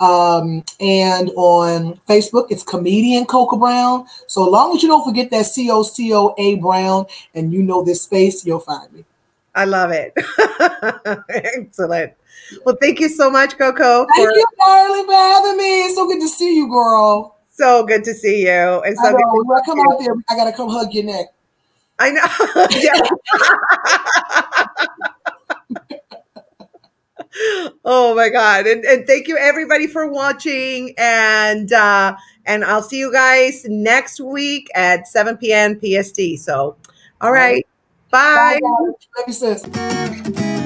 [0.00, 4.06] Um, and on Facebook, it's comedian Cocoa Brown.
[4.28, 7.62] So long as you don't forget that C O C O A Brown and you
[7.62, 9.04] know this space, you'll find me.
[9.54, 10.14] I love it.
[11.28, 12.14] Excellent.
[12.64, 14.06] Well, thank you so much, Coco.
[14.14, 15.84] Thank you, darling, for having me.
[15.84, 17.36] It's so good to see you, girl.
[17.50, 18.82] So good to see you.
[18.82, 21.26] And so I know, when I come out there, I gotta come hug your neck.
[21.98, 22.26] I know.
[27.84, 28.66] oh my god.
[28.66, 30.94] And, and thank you everybody for watching.
[30.98, 32.16] And uh
[32.46, 36.76] and i'll see you guys next week at 7 p.m pst so
[37.20, 37.66] all right.
[38.10, 39.72] Bye, bye.
[39.72, 40.62] bye.